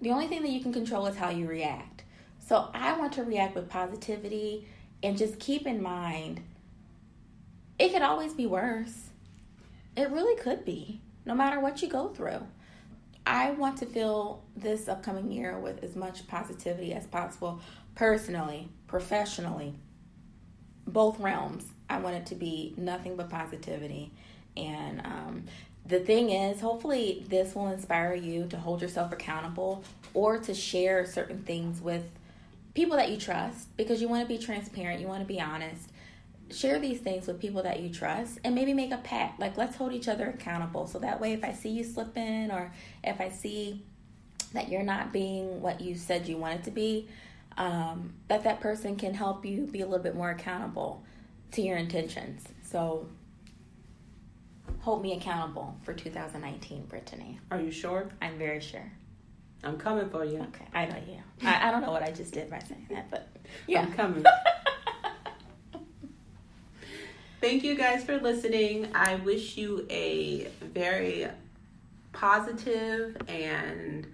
The 0.00 0.10
only 0.10 0.26
thing 0.26 0.42
that 0.42 0.50
you 0.50 0.60
can 0.60 0.72
control 0.72 1.06
is 1.06 1.16
how 1.16 1.30
you 1.30 1.46
react. 1.46 2.04
So 2.46 2.68
I 2.74 2.96
want 2.98 3.12
to 3.14 3.24
react 3.24 3.54
with 3.54 3.68
positivity 3.68 4.68
and 5.02 5.16
just 5.16 5.38
keep 5.38 5.66
in 5.66 5.82
mind 5.82 6.42
it 7.78 7.92
could 7.92 8.02
always 8.02 8.32
be 8.32 8.46
worse. 8.46 9.10
It 9.96 10.10
really 10.10 10.40
could 10.40 10.64
be, 10.64 11.00
no 11.26 11.34
matter 11.34 11.60
what 11.60 11.82
you 11.82 11.88
go 11.88 12.08
through. 12.08 12.46
I 13.26 13.50
want 13.50 13.78
to 13.78 13.86
fill 13.86 14.44
this 14.56 14.88
upcoming 14.88 15.30
year 15.30 15.58
with 15.58 15.82
as 15.82 15.96
much 15.96 16.26
positivity 16.26 16.94
as 16.94 17.06
possible, 17.06 17.60
personally, 17.94 18.68
professionally, 18.86 19.74
both 20.86 21.18
realms. 21.18 21.66
I 21.88 21.98
want 21.98 22.16
it 22.16 22.26
to 22.26 22.34
be 22.34 22.74
nothing 22.76 23.16
but 23.16 23.30
positivity. 23.30 24.12
And 24.56 25.00
um, 25.04 25.44
the 25.84 26.00
thing 26.00 26.30
is, 26.30 26.60
hopefully, 26.60 27.24
this 27.28 27.54
will 27.54 27.68
inspire 27.68 28.14
you 28.14 28.46
to 28.48 28.56
hold 28.56 28.82
yourself 28.82 29.12
accountable 29.12 29.84
or 30.14 30.38
to 30.38 30.54
share 30.54 31.06
certain 31.06 31.42
things 31.42 31.80
with 31.80 32.04
people 32.74 32.96
that 32.96 33.10
you 33.10 33.16
trust 33.16 33.74
because 33.76 34.00
you 34.00 34.08
want 34.08 34.26
to 34.26 34.28
be 34.28 34.42
transparent, 34.42 35.00
you 35.00 35.06
want 35.06 35.20
to 35.20 35.26
be 35.26 35.40
honest. 35.40 35.90
Share 36.50 36.78
these 36.78 37.00
things 37.00 37.26
with 37.26 37.40
people 37.40 37.62
that 37.64 37.80
you 37.80 37.92
trust 37.92 38.38
and 38.44 38.54
maybe 38.54 38.72
make 38.72 38.92
a 38.92 38.98
pact. 38.98 39.40
Like, 39.40 39.56
let's 39.56 39.76
hold 39.76 39.92
each 39.92 40.08
other 40.08 40.28
accountable. 40.28 40.86
So 40.86 40.98
that 41.00 41.20
way, 41.20 41.32
if 41.32 41.42
I 41.42 41.52
see 41.52 41.70
you 41.70 41.84
slipping 41.84 42.50
or 42.50 42.72
if 43.02 43.20
I 43.20 43.30
see 43.30 43.82
that 44.52 44.68
you're 44.68 44.84
not 44.84 45.12
being 45.12 45.60
what 45.60 45.80
you 45.80 45.96
said 45.96 46.28
you 46.28 46.36
wanted 46.36 46.64
to 46.64 46.70
be, 46.70 47.08
um, 47.58 48.12
that 48.28 48.44
that 48.44 48.60
person 48.60 48.96
can 48.96 49.14
help 49.14 49.44
you 49.44 49.62
be 49.62 49.80
a 49.80 49.86
little 49.86 50.02
bit 50.02 50.14
more 50.14 50.30
accountable 50.30 51.02
to 51.52 51.62
your 51.62 51.76
intentions. 51.76 52.44
So 52.62 53.06
hold 54.80 55.02
me 55.02 55.16
accountable 55.16 55.76
for 55.82 55.92
2019, 55.94 56.84
Brittany. 56.84 57.40
Are 57.50 57.60
you 57.60 57.70
sure? 57.70 58.08
I'm 58.22 58.38
very 58.38 58.60
sure. 58.60 58.90
I'm 59.64 59.78
coming 59.78 60.08
for 60.10 60.24
you. 60.24 60.38
Okay, 60.38 60.66
I 60.74 60.86
know 60.86 60.96
you. 61.08 61.18
I, 61.42 61.68
I 61.68 61.70
don't 61.70 61.82
know 61.82 61.90
what 61.90 62.02
I 62.02 62.10
just 62.12 62.32
did 62.32 62.48
by 62.50 62.60
saying 62.60 62.86
that, 62.90 63.10
but 63.10 63.28
yeah. 63.66 63.82
I'm 63.82 63.92
coming. 63.92 64.24
Thank 67.40 67.64
you 67.64 67.74
guys 67.74 68.04
for 68.04 68.18
listening. 68.18 68.88
I 68.94 69.16
wish 69.16 69.56
you 69.56 69.86
a 69.90 70.48
very 70.62 71.28
positive 72.12 73.16
and 73.28 74.06